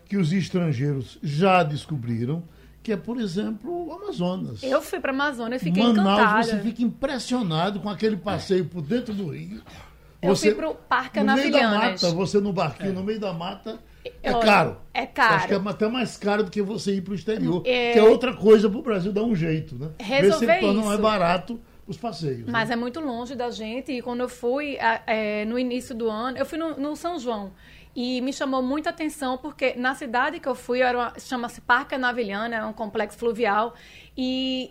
[0.04, 2.42] que os estrangeiros já descobriram
[2.82, 4.62] que é, por exemplo, o Amazonas.
[4.62, 6.42] Eu fui para Amazonas e fiquei Manaus, encantada.
[6.42, 9.62] você fica impressionado com aquele passeio por dentro do rio.
[10.20, 11.52] Eu você, fui para o Parque Anavilhanas.
[11.52, 12.92] No meio da mata, você no barquinho, é.
[12.92, 13.78] no meio da mata,
[14.22, 14.76] é caro.
[14.92, 15.34] É caro.
[15.34, 17.62] Acho que é até mais caro do que você ir para o exterior.
[17.64, 17.92] É...
[17.92, 19.90] Que é outra coisa para o Brasil dar um jeito, né?
[20.00, 22.46] Resolver Ver se não é barato os passeios.
[22.46, 22.52] Né?
[22.52, 22.74] Mas né?
[22.74, 23.92] é muito longe da gente.
[23.92, 27.52] E quando eu fui, é, no início do ano, eu fui no, no São João.
[27.96, 30.80] E me chamou muita atenção porque na cidade que eu fui,
[31.18, 33.74] chama-se Parque Anavilhana, é um complexo fluvial.
[34.16, 34.70] E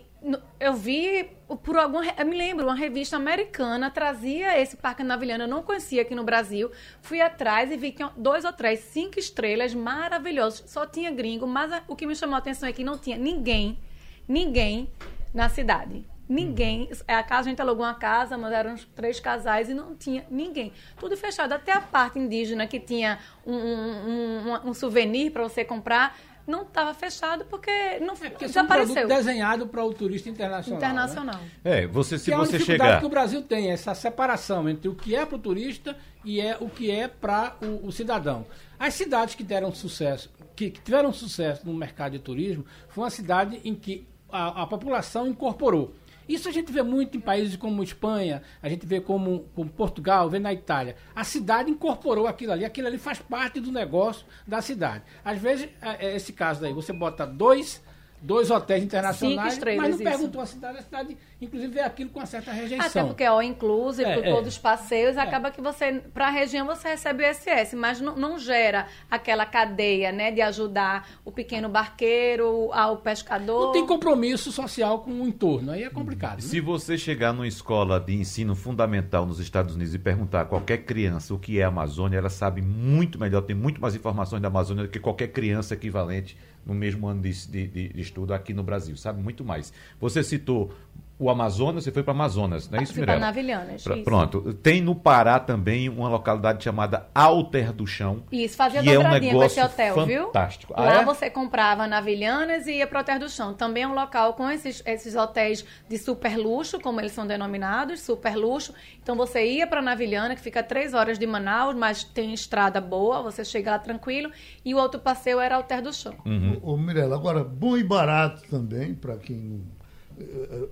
[0.58, 1.30] eu vi
[1.62, 6.02] por algum eu me lembro uma revista americana trazia esse parque navilhano eu não conhecia
[6.02, 10.84] aqui no Brasil fui atrás e vi que dois ou três cinco estrelas maravilhosos só
[10.86, 13.78] tinha gringo mas o que me chamou a atenção é que não tinha ninguém
[14.26, 14.90] ninguém
[15.32, 16.90] na cidade Ninguém.
[17.06, 20.26] É, a casa, a gente alugou uma casa, mas eram três casais e não tinha
[20.30, 20.72] ninguém.
[20.98, 21.52] Tudo fechado.
[21.52, 26.14] Até a parte indígena que tinha um, um, um, um souvenir para você comprar
[26.48, 27.70] não estava fechado porque
[28.00, 29.02] não é porque desapareceu.
[29.02, 30.80] É um desenhado para o turista internacional.
[30.80, 30.86] Né?
[30.86, 31.40] Internacional.
[31.40, 31.50] Né?
[31.62, 34.94] É, você se que você é chegar que o Brasil tem essa separação entre o
[34.94, 38.46] que é para o turista e é o que é para o, o, cidadão.
[38.78, 43.10] As cidades que deram sucesso, que, que, tiveram sucesso no mercado de turismo, foi uma
[43.10, 45.94] cidade em que a, a população incorporou.
[46.28, 50.28] Isso a gente vê muito em países como Espanha, a gente vê como, como Portugal,
[50.28, 50.96] vê na Itália.
[51.14, 55.04] A cidade incorporou aquilo ali, aquilo ali faz parte do negócio da cidade.
[55.24, 57.82] Às vezes, é, é esse caso daí, você bota dois
[58.20, 60.52] dois hotéis internacionais, mas não perguntou isso.
[60.52, 62.86] a cidade, a cidade inclusive vê aquilo com uma certa rejeição.
[62.86, 64.30] Até porque é all inclusive, é, por é.
[64.30, 65.20] todos os passeios, é.
[65.20, 69.46] acaba que você, para a região, você recebe o SS, mas não, não, gera aquela
[69.46, 73.66] cadeia, né, de ajudar o pequeno barqueiro, ao pescador.
[73.66, 76.36] Não tem compromisso social com o entorno, aí é complicado.
[76.36, 76.40] Né?
[76.42, 80.78] Se você chegar numa escola de ensino fundamental nos Estados Unidos e perguntar a qualquer
[80.78, 84.48] criança o que é a Amazônia, ela sabe muito melhor, tem muito mais informações da
[84.48, 86.36] Amazônia do que qualquer criança equivalente
[86.66, 89.72] no mesmo ano de, de, de estudo aqui no Brasil, sabe muito mais.
[89.98, 90.72] Você citou
[91.18, 93.18] o Amazonas, você foi para Amazonas, não é isso, Mirella?
[93.18, 94.54] Navilhanas, pra, Pronto.
[94.54, 98.22] Tem no Pará também uma localidade chamada Alter do Chão.
[98.30, 100.74] Isso, fazia dobradinha é um com esse hotel, fantástico.
[100.74, 100.84] viu?
[100.84, 101.04] Ah, Lá é?
[101.04, 103.52] você comprava Navilhanas e ia para Alter do Chão.
[103.52, 108.00] Também é um local com esses, esses hotéis de super luxo, como eles são denominados,
[108.00, 108.72] super luxo.
[109.02, 113.22] Então você ia para Navilhana, que fica três horas de Manaus, mas tem estrada boa,
[113.22, 114.30] você chega lá tranquilo.
[114.64, 116.14] E o outro passeio era Alter do Chão.
[116.24, 116.60] Uhum.
[116.62, 119.62] Ô, Mirella, agora, bom e barato também, para quem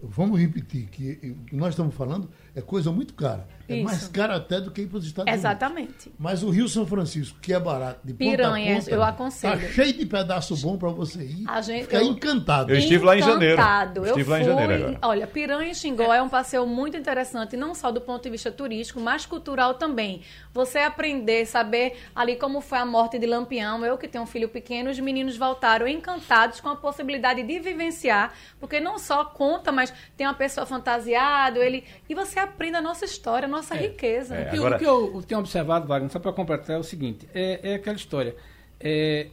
[0.03, 1.17] vamos repetir que
[1.47, 3.47] que nós estamos falando é coisa muito cara.
[3.69, 3.85] É Isso.
[3.85, 5.79] mais cara até do que ir para os Estados Exatamente.
[5.79, 6.07] Unidos.
[6.07, 6.17] Exatamente.
[6.19, 9.61] Mas o Rio São Francisco, que é barato, de Piranhas, ponta eu aconselho.
[9.61, 11.45] Tá cheio de pedaço bom para você ir.
[11.49, 12.73] A gente, ficar eu, encantado.
[12.73, 13.61] Eu estive lá em janeiro.
[13.97, 14.99] Eu estive lá em janeiro agora.
[15.03, 16.19] Olha, Piranha e Xingó é.
[16.19, 20.23] é um passeio muito interessante, não só do ponto de vista turístico, mas cultural também.
[20.55, 23.85] Você aprender, saber ali como foi a morte de Lampião.
[23.85, 28.33] Eu que tenho um filho pequeno, os meninos voltaram encantados com a possibilidade de vivenciar,
[28.59, 33.05] porque não só conta, mas tem uma pessoa fantasiada, ele e você aprende a nossa
[33.05, 34.35] história, a nossa é, riqueza.
[34.35, 34.77] É, agora...
[34.77, 37.97] O que eu tenho observado, Wagner, só para completar, é o seguinte: é, é aquela
[37.97, 38.35] história.
[38.81, 39.29] É,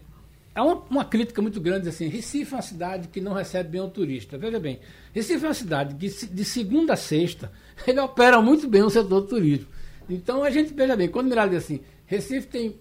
[0.54, 3.82] há uma, uma, crítica muito grande assim: Recife é uma cidade que não recebe bem
[3.82, 4.38] o turista.
[4.38, 4.80] Veja bem,
[5.14, 7.52] Recife é uma cidade que de segunda a sexta
[7.88, 9.68] ele opera muito bem o setor do turismo.
[10.10, 12.76] Então a gente, veja bem, quando mirar assim, Recife tem.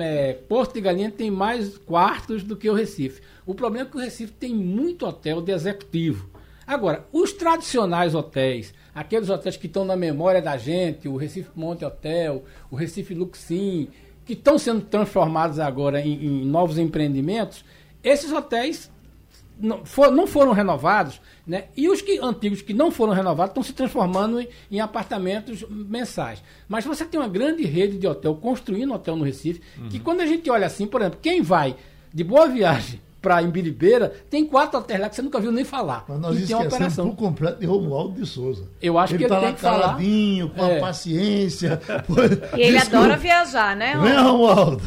[0.00, 3.22] É, Porto de Galinha tem mais quartos do que o Recife.
[3.46, 6.30] O problema é que o Recife tem muito hotel de executivo.
[6.66, 11.84] Agora, os tradicionais hotéis, aqueles hotéis que estão na memória da gente, o Recife Monte
[11.84, 13.88] Hotel, o Recife Luxim,
[14.24, 17.64] que estão sendo transformados agora em, em novos empreendimentos,
[18.02, 18.90] esses hotéis
[19.58, 21.64] não, for, não, foram renovados, né?
[21.76, 26.42] E os que, antigos que não foram renovados estão se transformando em, em, apartamentos mensais.
[26.68, 29.88] Mas você tem uma grande rede de hotel construindo hotel no Recife, uhum.
[29.88, 31.76] que quando a gente olha assim, por exemplo, quem vai
[32.12, 36.04] de Boa Viagem para Imbiribeira, tem quatro hotéis lá que você nunca viu nem falar.
[36.08, 37.10] Mas nós e tem uma operação.
[37.10, 38.68] por completo de Romualdo de Souza.
[38.80, 40.76] Eu acho ele que ele tá tem lá que caladinho, com é.
[40.76, 41.80] a paciência.
[42.56, 43.04] E ele Desculpa.
[43.04, 43.96] adora viajar, né?
[44.00, 44.82] Vem, Romualdo.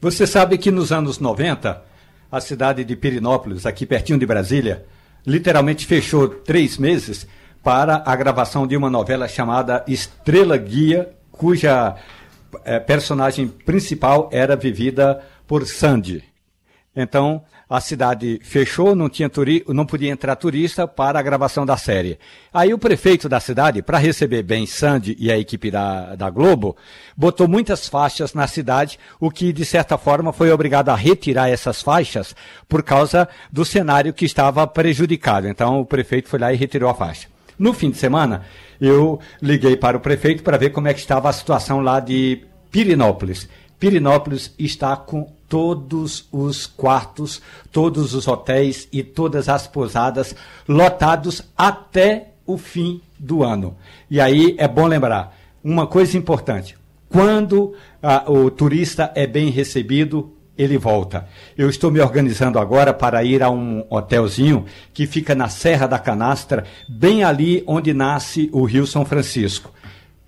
[0.00, 1.82] Você sabe que nos anos 90,
[2.30, 4.84] a cidade de Pirinópolis, aqui pertinho de Brasília,
[5.26, 7.26] literalmente fechou três meses
[7.62, 11.96] para a gravação de uma novela chamada Estrela Guia, cuja
[12.64, 16.22] é, personagem principal era vivida por Sandy.
[16.96, 21.76] Então, a cidade fechou, não, tinha turi não podia entrar turista para a gravação da
[21.76, 22.18] série.
[22.52, 26.76] Aí o prefeito da cidade, para receber bem Sandy e a equipe da, da Globo,
[27.16, 31.82] botou muitas faixas na cidade, o que de certa forma foi obrigado a retirar essas
[31.82, 32.34] faixas
[32.68, 35.48] por causa do cenário que estava prejudicado.
[35.48, 37.28] Então o prefeito foi lá e retirou a faixa.
[37.58, 38.42] No fim de semana,
[38.80, 42.44] eu liguei para o prefeito para ver como é que estava a situação lá de
[42.70, 43.48] Pirinópolis.
[43.78, 50.34] Pirinópolis está com todos os quartos, todos os hotéis e todas as pousadas
[50.66, 53.76] lotados até o fim do ano.
[54.10, 56.76] E aí é bom lembrar uma coisa importante:
[57.08, 61.26] quando ah, o turista é bem recebido, ele volta.
[61.56, 65.98] Eu estou me organizando agora para ir a um hotelzinho que fica na Serra da
[65.98, 69.72] Canastra, bem ali onde nasce o Rio São Francisco.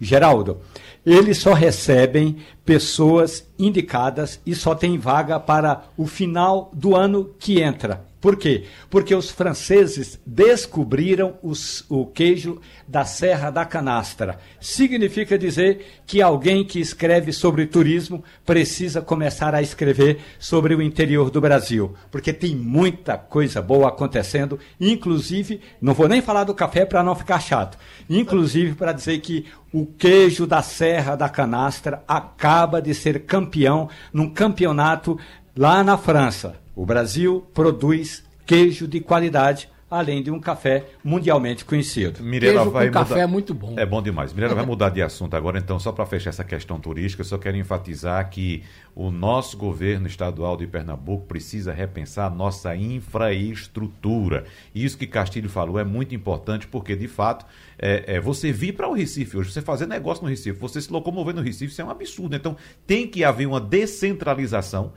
[0.00, 0.58] Geraldo,
[1.06, 7.62] eles só recebem pessoas indicadas e só tem vaga para o final do ano que
[7.62, 8.04] entra.
[8.26, 8.64] Por quê?
[8.90, 14.40] Porque os franceses descobriram os, o queijo da Serra da Canastra.
[14.60, 21.30] Significa dizer que alguém que escreve sobre turismo precisa começar a escrever sobre o interior
[21.30, 26.84] do Brasil, porque tem muita coisa boa acontecendo, inclusive, não vou nem falar do café
[26.84, 27.78] para não ficar chato,
[28.10, 34.28] inclusive para dizer que o queijo da Serra da Canastra acaba de ser campeão num
[34.28, 35.16] campeonato
[35.56, 36.56] lá na França.
[36.74, 42.22] O Brasil produz queijo de qualidade, além de um café mundialmente conhecido.
[42.22, 43.08] Mirela queijo vai com mudar...
[43.08, 43.74] café é muito bom.
[43.78, 44.32] É bom demais.
[44.34, 47.38] Mirela vai mudar de assunto agora, então, só para fechar essa questão turística, eu só
[47.38, 48.62] quero enfatizar que
[48.94, 54.44] o nosso governo estadual de Pernambuco precisa repensar nossa infraestrutura.
[54.74, 57.46] E isso que Castilho falou é muito importante, porque, de fato,
[57.78, 60.92] é, é você vir para o Recife hoje, você fazer negócio no Recife, você se
[60.92, 62.36] locomover no Recife, isso é um absurdo.
[62.36, 64.92] Então, tem que haver uma descentralização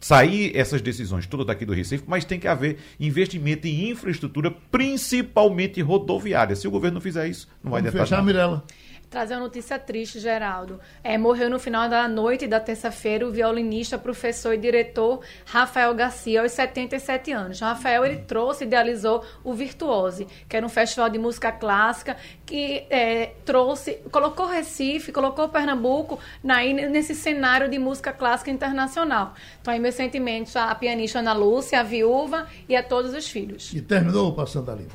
[0.00, 5.80] sair essas decisões todas daqui do Recife, mas tem que haver investimento em infraestrutura, principalmente
[5.80, 6.54] rodoviária.
[6.54, 8.64] Se o governo não fizer isso, não vai Vamos fechar, Mirella
[9.10, 10.80] trazer uma notícia triste, Geraldo.
[11.02, 16.42] É, morreu no final da noite da terça-feira o violinista, professor e diretor Rafael Garcia,
[16.42, 17.60] aos 77 anos.
[17.60, 23.32] Rafael ele trouxe, idealizou o Virtuose, que era um festival de música clássica que é,
[23.44, 29.34] trouxe, colocou Recife, colocou Pernambuco na, nesse cenário de música clássica internacional.
[29.60, 33.72] Então, aí meus sentimentos à pianista Ana Lúcia, à viúva e a todos os filhos.
[33.72, 34.94] E terminou o Passando a Limpo.